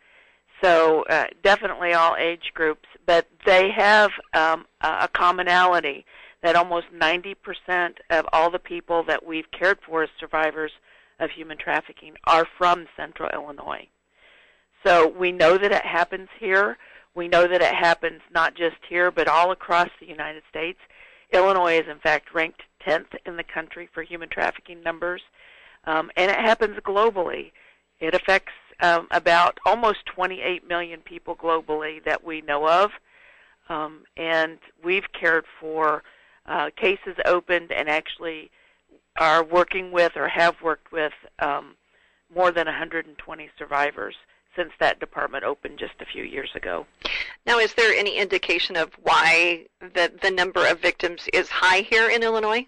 So 0.61 1.03
uh, 1.09 1.25
definitely 1.43 1.93
all 1.93 2.15
age 2.17 2.51
groups, 2.53 2.87
but 3.05 3.27
they 3.45 3.71
have 3.71 4.11
um, 4.33 4.65
a 4.81 5.07
commonality 5.07 6.05
that 6.43 6.55
almost 6.55 6.87
90% 6.93 7.35
of 8.09 8.25
all 8.31 8.51
the 8.51 8.59
people 8.59 9.03
that 9.07 9.25
we've 9.25 9.49
cared 9.51 9.79
for 9.85 10.03
as 10.03 10.09
survivors 10.19 10.71
of 11.19 11.29
human 11.31 11.57
trafficking 11.57 12.13
are 12.25 12.47
from 12.57 12.87
Central 12.95 13.29
Illinois. 13.33 13.87
So 14.85 15.07
we 15.07 15.31
know 15.31 15.57
that 15.57 15.71
it 15.71 15.85
happens 15.85 16.29
here. 16.39 16.77
We 17.13 17.27
know 17.27 17.47
that 17.47 17.61
it 17.61 17.75
happens 17.75 18.21
not 18.33 18.55
just 18.55 18.77
here, 18.87 19.11
but 19.11 19.27
all 19.27 19.51
across 19.51 19.89
the 19.99 20.07
United 20.07 20.43
States. 20.49 20.79
Illinois 21.31 21.79
is, 21.79 21.87
in 21.87 21.99
fact, 21.99 22.33
ranked 22.33 22.63
10th 22.85 23.15
in 23.25 23.37
the 23.37 23.43
country 23.43 23.89
for 23.93 24.03
human 24.03 24.29
trafficking 24.29 24.81
numbers, 24.83 25.21
um, 25.85 26.11
and 26.15 26.29
it 26.29 26.37
happens 26.37 26.77
globally. 26.79 27.51
It 27.99 28.13
affects 28.13 28.53
um, 28.81 29.07
about 29.11 29.59
almost 29.65 30.05
28 30.07 30.67
million 30.67 31.01
people 31.01 31.35
globally 31.35 32.03
that 32.03 32.23
we 32.23 32.41
know 32.41 32.67
of, 32.67 32.91
um, 33.69 34.03
and 34.17 34.57
we've 34.83 35.11
cared 35.13 35.45
for 35.59 36.03
uh, 36.47 36.69
cases 36.75 37.15
opened 37.25 37.71
and 37.71 37.87
actually 37.87 38.49
are 39.17 39.43
working 39.43 39.91
with 39.91 40.13
or 40.15 40.27
have 40.27 40.55
worked 40.63 40.91
with 40.91 41.13
um, 41.39 41.75
more 42.33 42.51
than 42.51 42.65
120 42.65 43.49
survivors 43.57 44.15
since 44.55 44.71
that 44.79 44.99
department 44.99 45.43
opened 45.43 45.79
just 45.79 45.93
a 45.99 46.05
few 46.05 46.23
years 46.23 46.49
ago. 46.55 46.85
Now, 47.45 47.59
is 47.59 47.73
there 47.73 47.93
any 47.93 48.17
indication 48.17 48.75
of 48.75 48.91
why 49.01 49.65
the, 49.79 50.11
the 50.21 50.31
number 50.31 50.65
of 50.67 50.79
victims 50.79 51.27
is 51.33 51.49
high 51.49 51.81
here 51.81 52.09
in 52.09 52.23
Illinois? 52.23 52.67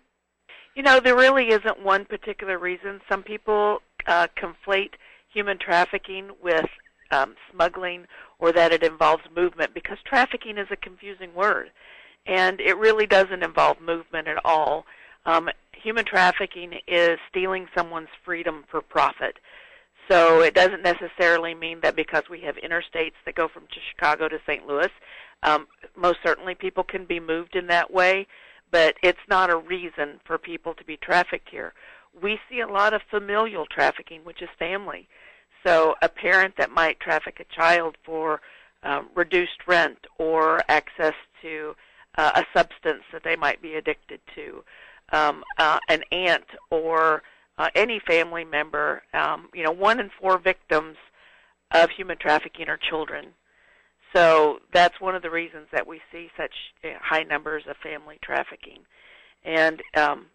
You 0.76 0.84
know, 0.84 1.00
there 1.00 1.16
really 1.16 1.50
isn't 1.50 1.84
one 1.84 2.06
particular 2.06 2.58
reason. 2.58 3.02
Some 3.08 3.22
people 3.22 3.82
uh, 4.08 4.28
conflate 4.38 4.94
human 5.32 5.58
trafficking 5.60 6.32
with 6.42 6.66
um, 7.12 7.36
smuggling 7.52 8.06
or 8.40 8.52
that 8.52 8.72
it 8.72 8.84
involves 8.84 9.24
movement 9.36 9.74
because 9.74 9.98
trafficking 10.06 10.58
is 10.58 10.68
a 10.72 10.76
confusing 10.76 11.34
word 11.36 11.70
and 12.26 12.60
it 12.60 12.78
really 12.78 13.06
doesn't 13.06 13.44
involve 13.44 13.80
movement 13.82 14.28
at 14.28 14.44
all. 14.46 14.86
Um, 15.26 15.50
human 15.74 16.06
trafficking 16.06 16.80
is 16.88 17.20
stealing 17.30 17.68
someone's 17.76 18.10
freedom 18.24 18.64
for 18.70 18.82
profit. 18.82 19.38
So 20.10 20.42
it 20.42 20.54
doesn't 20.54 20.84
necessarily 20.84 21.54
mean 21.54 21.80
that 21.82 21.96
because 21.96 22.24
we 22.30 22.42
have 22.42 22.56
interstates 22.58 23.14
that 23.26 23.36
go 23.36 23.48
from 23.48 23.64
Chicago 23.92 24.28
to 24.28 24.40
St. 24.46 24.68
Louis, 24.68 24.92
um, 25.44 25.68
most 25.96 26.20
certainly 26.26 26.56
people 26.56 26.84
can 26.84 27.06
be 27.06 27.20
moved 27.20 27.56
in 27.56 27.68
that 27.68 27.92
way, 27.92 28.28
but 28.72 28.96
it's 29.02 29.20
not 29.30 29.50
a 29.50 29.58
reason 29.58 30.20
for 30.26 30.38
people 30.38 30.74
to 30.74 30.84
be 30.84 30.98
trafficked 30.98 31.50
here. 31.50 31.74
We 32.22 32.40
see 32.50 32.60
a 32.60 32.68
lot 32.68 32.94
of 32.94 33.02
familial 33.10 33.66
trafficking, 33.66 34.22
which 34.24 34.42
is 34.42 34.50
family. 34.60 35.08
So 35.66 35.96
a 36.02 36.10
parent 36.10 36.56
that 36.58 36.72
might 36.72 37.00
traffic 37.00 37.40
a 37.40 37.56
child 37.56 37.96
for 38.04 38.42
um, 38.84 39.10
reduced 39.16 39.66
rent 39.68 40.00
or 40.18 40.62
access 40.70 41.14
to 41.42 41.76
uh, 42.18 42.32
a 42.36 42.58
substance 42.58 43.04
that 43.12 43.24
they 43.24 43.36
might 43.36 43.62
be 43.62 43.76
addicted 43.76 44.20
to, 44.36 44.64
um, 45.12 45.44
uh, 45.58 45.80
an 45.90 46.04
aunt 46.12 46.46
or 46.70 47.24
uh, 47.58 47.70
any 47.76 48.00
family 48.00 48.44
member. 48.44 49.04
Um, 49.14 49.50
you 49.54 49.64
know, 49.64 49.72
one 49.72 50.00
in 50.00 50.10
four 50.20 50.38
victims 50.38 50.98
of 51.72 51.90
human 51.90 52.18
trafficking 52.18 52.70
are 52.70 52.78
children. 52.78 53.34
So 54.16 54.60
that's 54.72 55.02
one 55.02 55.16
of 55.16 55.24
the 55.24 55.32
reasons 55.32 55.68
that 55.72 55.88
we 55.88 56.00
see 56.12 56.30
such 56.38 56.54
uh, 56.84 56.90
high 57.02 57.24
numbers 57.24 57.64
of 57.68 57.76
family 57.78 58.20
trafficking. 58.22 58.80
And 59.44 59.82
um, 59.96 60.28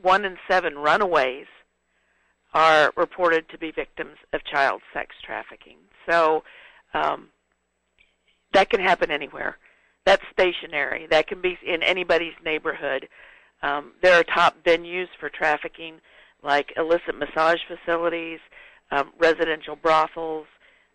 one 0.00 0.24
in 0.24 0.36
seven 0.48 0.78
runaways 0.78 1.46
are 2.54 2.92
reported 2.96 3.48
to 3.50 3.58
be 3.58 3.70
victims 3.70 4.16
of 4.32 4.44
child 4.44 4.82
sex 4.92 5.14
trafficking. 5.24 5.76
So 6.08 6.44
um, 6.94 7.28
that 8.52 8.70
can 8.70 8.80
happen 8.80 9.10
anywhere. 9.10 9.58
That's 10.04 10.22
stationary. 10.32 11.06
That 11.10 11.26
can 11.26 11.40
be 11.40 11.58
in 11.64 11.82
anybody's 11.82 12.34
neighborhood. 12.44 13.08
Um, 13.62 13.92
there 14.02 14.18
are 14.18 14.24
top 14.24 14.62
venues 14.64 15.08
for 15.18 15.28
trafficking, 15.28 16.00
like 16.42 16.72
illicit 16.76 17.16
massage 17.16 17.60
facilities, 17.68 18.40
um, 18.90 19.12
residential 19.18 19.76
brothels, 19.76 20.46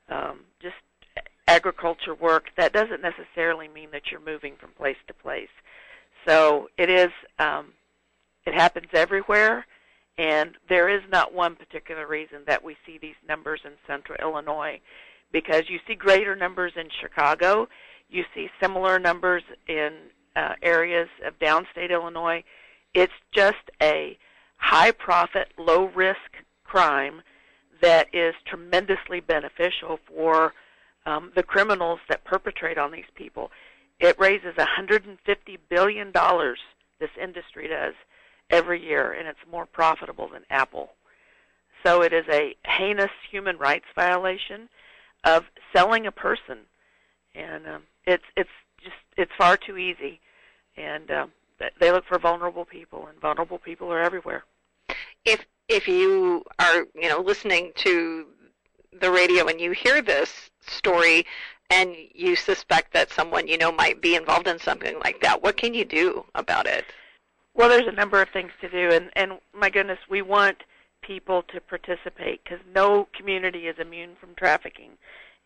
um, 0.10 0.42
just 0.62 0.76
agriculture 1.48 2.16
work. 2.16 2.50
That 2.58 2.74
doesn't 2.74 3.02
necessarily 3.02 3.68
mean 3.68 3.90
that 3.92 4.12
you're 4.12 4.20
moving 4.20 4.56
from 4.60 4.72
place 4.72 4.98
to 5.08 5.14
place. 5.14 5.50
So 6.26 6.70
it 6.78 6.90
is. 6.90 7.10
Um, 7.40 7.74
it 8.46 8.54
happens 8.54 8.88
everywhere 8.94 9.66
and 10.18 10.52
there 10.68 10.90
is 10.90 11.02
not 11.12 11.34
one 11.34 11.56
particular 11.56 12.08
reason 12.08 12.40
that 12.48 12.64
we 12.64 12.76
see 12.86 12.98
these 12.98 13.16
numbers 13.28 13.62
in 13.64 13.72
central 13.86 14.18
Illinois 14.22 14.80
because 15.32 15.64
you 15.70 15.80
see 15.88 15.94
greater 15.94 16.36
numbers 16.36 16.74
in 16.76 16.88
Chicago, 17.02 17.68
you 18.10 18.24
see 18.34 18.48
similar 18.62 18.98
numbers 18.98 19.44
in 19.68 19.92
uh, 20.38 20.54
areas 20.62 21.10
of 21.26 21.40
downstate 21.40 21.90
Illinois, 21.90 22.44
It's 22.94 23.14
just 23.34 23.72
a 23.82 24.18
high 24.58 24.92
profit, 24.92 25.50
low 25.58 25.86
risk 25.86 26.38
crime 26.64 27.22
that 27.82 28.08
is 28.14 28.36
tremendously 28.46 29.20
beneficial 29.20 30.00
for 30.08 30.54
um, 31.06 31.32
the 31.36 31.44
criminals 31.44 32.00
that 32.10 32.24
perpetrate 32.24 32.78
on 32.78 32.92
these 32.92 33.10
people. 33.16 33.52
It 34.00 34.20
raises 34.20 34.58
150 34.58 35.58
billion 35.70 36.12
dollars. 36.12 36.60
This 37.00 37.10
industry 37.22 37.68
does 37.68 37.94
every 38.50 38.84
year, 38.84 39.12
and 39.12 39.28
it's 39.28 39.52
more 39.52 39.66
profitable 39.66 40.28
than 40.28 40.44
Apple. 40.50 40.92
So 41.84 42.02
it 42.02 42.14
is 42.14 42.26
a 42.30 42.56
heinous 42.66 43.12
human 43.30 43.58
rights 43.58 43.86
violation 43.96 44.70
of 45.24 45.46
selling 45.74 46.06
a 46.08 46.12
person, 46.12 46.60
and 47.36 47.68
um, 47.68 47.84
it's 48.06 48.24
it's 48.36 48.50
just 48.84 48.96
it's 49.16 49.32
far 49.38 49.58
too 49.58 49.78
easy, 49.78 50.20
and 50.78 51.10
um, 51.12 51.32
they 51.80 51.92
look 51.92 52.06
for 52.06 52.20
vulnerable 52.20 52.66
people, 52.66 53.08
and 53.08 53.20
vulnerable 53.20 53.58
people 53.58 53.92
are 53.92 54.02
everywhere. 54.02 54.44
If 55.26 55.46
if 55.68 55.88
you 55.88 56.44
are 56.60 56.86
you 56.96 57.10
know 57.10 57.20
listening 57.20 57.72
to 57.78 58.28
the 59.00 59.12
radio 59.12 59.48
and 59.48 59.60
you 59.60 59.72
hear 59.72 60.02
this 60.02 60.50
story 60.62 61.26
and 61.70 61.96
you 62.14 62.36
suspect 62.36 62.94
that 62.94 63.12
someone 63.12 63.48
you 63.48 63.58
know 63.58 63.72
might 63.72 64.02
be 64.02 64.16
involved 64.16 64.48
in 64.48 64.60
something 64.60 65.00
like 65.00 65.22
that, 65.22 65.42
what 65.42 65.58
can 65.58 65.74
you 65.74 65.86
do 65.86 66.26
about 66.36 66.68
it? 66.68 66.86
Well, 67.54 67.70
there's 67.70 67.88
a 67.88 67.92
number 67.92 68.22
of 68.22 68.30
things 68.30 68.52
to 68.62 68.70
do, 68.70 68.92
and 68.92 69.10
and 69.16 69.40
my 69.54 69.70
goodness, 69.70 70.00
we 70.10 70.22
want 70.22 70.64
people 71.02 71.44
to 71.44 71.62
participate 71.62 72.44
because 72.44 72.60
no 72.74 73.08
community 73.18 73.68
is 73.68 73.78
immune 73.80 74.12
from 74.20 74.36
trafficking, 74.36 74.92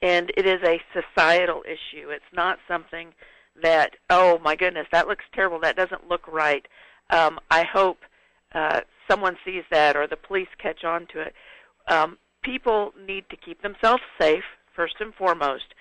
and 0.02 0.32
it 0.36 0.46
is 0.46 0.62
a 0.64 0.82
societal 0.94 1.64
issue. 1.66 2.10
It's 2.10 2.34
not 2.34 2.60
something 2.68 3.14
that 3.62 3.96
oh 4.10 4.40
my 4.40 4.56
goodness 4.56 4.88
that 4.92 5.08
looks 5.08 5.26
terrible 5.34 5.60
that 5.60 5.76
doesn't 5.76 6.08
look 6.08 6.28
right. 6.28 6.68
Um, 7.10 7.40
I 7.50 7.64
hope 7.64 7.98
uh, 8.54 8.82
someone 9.10 9.38
sees 9.46 9.64
that 9.72 9.96
or 9.96 10.08
the 10.08 10.16
police 10.16 10.48
catch 10.58 10.84
on 10.84 11.08
to 11.14 11.22
it. 11.22 11.34
Um, 11.88 12.18
people 12.44 12.94
need 13.06 13.26
to 13.30 13.36
keep 13.36 13.62
themselves 13.62 14.04
safe 14.20 14.44
first 14.76 14.96
and 15.00 15.14
foremost, 15.14 15.74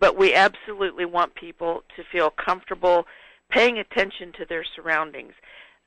but 0.00 0.16
we 0.16 0.34
absolutely 0.34 1.04
want 1.04 1.34
people 1.34 1.82
to 1.96 2.02
feel 2.10 2.30
comfortable 2.30 3.06
paying 3.50 3.78
attention 3.78 4.32
to 4.38 4.44
their 4.46 4.64
surroundings, 4.76 5.32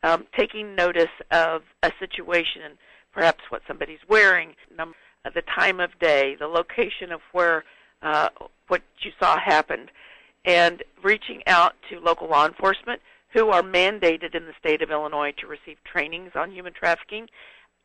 um, 0.04 0.26
taking 0.38 0.76
notice 0.76 1.12
of 1.32 1.62
a 1.84 1.92
situation, 2.00 2.78
perhaps 3.14 3.44
what 3.50 3.62
somebody's 3.68 4.00
wearing, 4.08 4.56
the 4.78 5.44
time 5.44 5.80
of 5.80 5.98
day, 6.00 6.36
the 6.40 6.48
location 6.48 7.12
of 7.12 7.22
where 7.32 7.64
uh, 8.02 8.30
what 8.68 8.82
you 9.02 9.12
saw 9.20 9.38
happened, 9.40 9.92
and 10.46 10.84
reaching 11.04 11.42
out 11.48 11.74
to 11.90 12.00
local 12.00 12.28
law 12.28 12.46
enforcement 12.46 13.02
who 13.34 13.50
are 13.50 13.62
mandated 13.62 14.36
in 14.36 14.46
the 14.46 14.54
state 14.60 14.82
of 14.82 14.92
Illinois 14.92 15.34
to 15.38 15.48
receive 15.48 15.78
trainings 15.84 16.32
on 16.36 16.52
human 16.52 16.74
trafficking. 16.74 17.28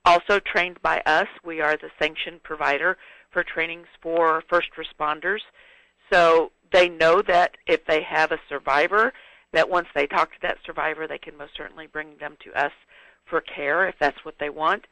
Also 0.05 0.41
trained 0.41 0.81
by 0.83 1.01
us, 1.07 1.29
we 1.45 1.61
are 1.61 1.77
the 1.77 1.91
sanctioned 1.99 2.43
provider 2.43 2.97
for 3.31 3.45
trainings 3.45 3.87
for 4.01 4.43
first 4.49 4.69
responders. 4.77 5.41
So 6.13 6.51
they 6.73 6.89
know 6.89 7.23
that 7.23 7.57
if 7.67 7.85
they 7.87 8.03
have 8.03 8.33
a 8.33 8.41
survivor, 8.49 9.13
that 9.53 9.69
once 9.69 9.89
they 9.95 10.07
talk 10.07 10.33
to 10.33 10.43
that 10.43 10.59
survivor, 10.65 11.07
they 11.07 11.19
can 11.19 11.37
most 11.37 11.53
certainly 11.57 11.87
bring 11.87 12.17
them 12.19 12.37
to 12.45 12.53
us 12.61 12.73
for 13.25 13.41
care 13.41 13.89
if 13.89 13.95
that's 13.99 14.25
what 14.25 14.37
they 14.39 14.51
want. 14.51 14.87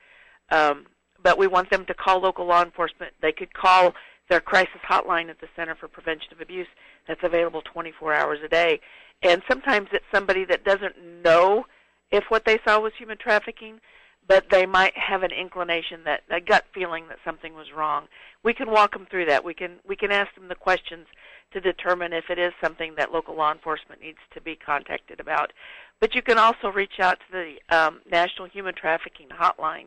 Um, 0.50 0.86
but 1.22 1.38
we 1.38 1.46
want 1.46 1.70
them 1.70 1.86
to 1.86 1.94
call 1.94 2.20
local 2.20 2.46
law 2.46 2.62
enforcement. 2.62 3.12
They 3.22 3.32
could 3.32 3.54
call 3.54 3.94
their 4.28 4.40
crisis 4.40 4.80
hotline 4.88 5.28
at 5.28 5.40
the 5.40 5.48
Center 5.54 5.74
for 5.74 5.88
Prevention 5.88 6.32
of 6.32 6.40
Abuse 6.40 6.68
that's 7.06 7.22
available 7.22 7.62
24 7.62 8.14
hours 8.14 8.38
a 8.44 8.48
day. 8.48 8.80
And 9.22 9.42
sometimes 9.48 9.88
it's 9.92 10.04
somebody 10.12 10.44
that 10.46 10.64
doesn't 10.64 10.96
know 11.22 11.66
if 12.10 12.24
what 12.28 12.44
they 12.44 12.58
saw 12.64 12.80
was 12.80 12.92
human 12.98 13.18
trafficking, 13.18 13.80
but 14.26 14.46
they 14.50 14.66
might 14.66 14.96
have 14.96 15.22
an 15.22 15.32
inclination 15.32 16.04
that 16.04 16.22
a 16.30 16.40
gut 16.40 16.64
feeling 16.72 17.08
that 17.08 17.18
something 17.24 17.54
was 17.54 17.72
wrong. 17.76 18.06
We 18.42 18.54
can 18.54 18.70
walk 18.70 18.92
them 18.92 19.06
through 19.10 19.26
that. 19.26 19.44
We 19.44 19.54
can 19.54 19.78
we 19.86 19.96
can 19.96 20.10
ask 20.10 20.34
them 20.34 20.48
the 20.48 20.54
questions 20.54 21.06
to 21.52 21.60
determine 21.60 22.12
if 22.12 22.30
it 22.30 22.38
is 22.38 22.52
something 22.62 22.94
that 22.96 23.12
local 23.12 23.36
law 23.36 23.52
enforcement 23.52 24.00
needs 24.00 24.18
to 24.32 24.40
be 24.40 24.56
contacted 24.56 25.20
about. 25.20 25.52
But 26.00 26.14
you 26.14 26.22
can 26.22 26.38
also 26.38 26.68
reach 26.68 27.00
out 27.00 27.18
to 27.20 27.32
the 27.32 27.76
um, 27.76 28.00
National 28.10 28.48
Human 28.48 28.74
Trafficking 28.74 29.28
Hotline, 29.28 29.86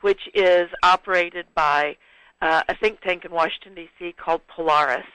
which 0.00 0.28
is 0.34 0.68
operated 0.82 1.46
by 1.54 1.96
uh, 2.40 2.62
a 2.68 2.74
think 2.76 3.00
tank 3.00 3.24
in 3.24 3.32
Washington 3.32 3.74
D.C. 3.74 4.12
called 4.12 4.42
Polaris, 4.48 5.06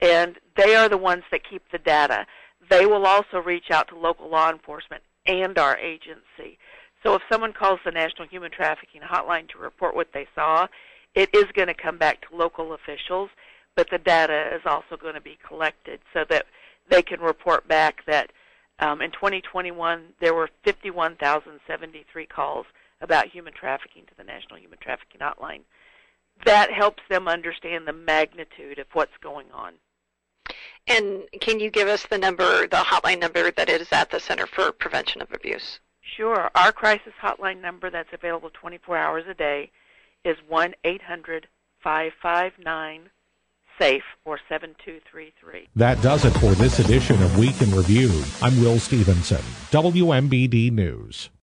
and 0.00 0.36
they 0.56 0.74
are 0.74 0.88
the 0.88 0.98
ones 0.98 1.22
that 1.30 1.48
keep 1.48 1.62
the 1.70 1.78
data. 1.78 2.26
They 2.70 2.86
will 2.86 3.06
also 3.06 3.38
reach 3.38 3.70
out 3.70 3.88
to 3.88 3.98
local 3.98 4.28
law 4.28 4.50
enforcement 4.50 5.02
and 5.26 5.58
our 5.58 5.76
agency 5.78 6.58
so 7.02 7.14
if 7.14 7.22
someone 7.30 7.52
calls 7.52 7.80
the 7.84 7.90
National 7.90 8.28
Human 8.28 8.50
Trafficking 8.50 9.00
Hotline 9.00 9.48
to 9.50 9.58
report 9.58 9.94
what 9.94 10.08
they 10.14 10.26
saw, 10.34 10.68
it 11.14 11.28
is 11.34 11.46
going 11.54 11.68
to 11.68 11.74
come 11.74 11.98
back 11.98 12.20
to 12.22 12.36
local 12.36 12.74
officials, 12.74 13.28
but 13.74 13.90
the 13.90 13.98
data 13.98 14.54
is 14.54 14.62
also 14.64 14.96
going 14.96 15.14
to 15.14 15.20
be 15.20 15.38
collected 15.46 16.00
so 16.12 16.24
that 16.30 16.46
they 16.88 17.02
can 17.02 17.20
report 17.20 17.66
back 17.66 18.04
that 18.06 18.30
um, 18.78 19.02
in 19.02 19.10
2021 19.10 20.02
there 20.20 20.34
were 20.34 20.48
51,073 20.64 22.26
calls 22.26 22.66
about 23.00 23.26
human 23.26 23.52
trafficking 23.52 24.04
to 24.06 24.14
the 24.16 24.24
National 24.24 24.58
Human 24.58 24.78
Trafficking 24.78 25.20
Hotline. 25.20 25.62
That 26.44 26.72
helps 26.72 27.02
them 27.08 27.28
understand 27.28 27.86
the 27.86 27.92
magnitude 27.92 28.78
of 28.78 28.86
what's 28.92 29.16
going 29.22 29.46
on. 29.52 29.74
And 30.86 31.22
can 31.40 31.60
you 31.60 31.70
give 31.70 31.88
us 31.88 32.06
the 32.06 32.18
number, 32.18 32.66
the 32.66 32.76
hotline 32.76 33.20
number 33.20 33.50
that 33.50 33.68
is 33.68 33.92
at 33.92 34.10
the 34.10 34.18
Center 34.18 34.46
for 34.46 34.72
Prevention 34.72 35.22
of 35.22 35.32
Abuse? 35.32 35.78
Sure. 36.00 36.50
Our 36.54 36.72
crisis 36.72 37.12
hotline 37.22 37.60
number 37.60 37.90
that's 37.90 38.12
available 38.12 38.50
24 38.52 38.96
hours 38.96 39.24
a 39.28 39.34
day 39.34 39.70
is 40.24 40.36
1 40.48 40.74
800 40.84 41.48
559 41.82 43.10
SAFE 43.78 44.02
or 44.24 44.38
7233. 44.48 45.68
That 45.74 46.00
does 46.02 46.24
it 46.24 46.32
for 46.32 46.52
this 46.52 46.78
edition 46.78 47.22
of 47.22 47.38
Week 47.38 47.60
in 47.62 47.70
Review. 47.74 48.22
I'm 48.40 48.60
Will 48.60 48.78
Stevenson, 48.78 49.42
WMBD 49.70 50.70
News. 50.70 51.30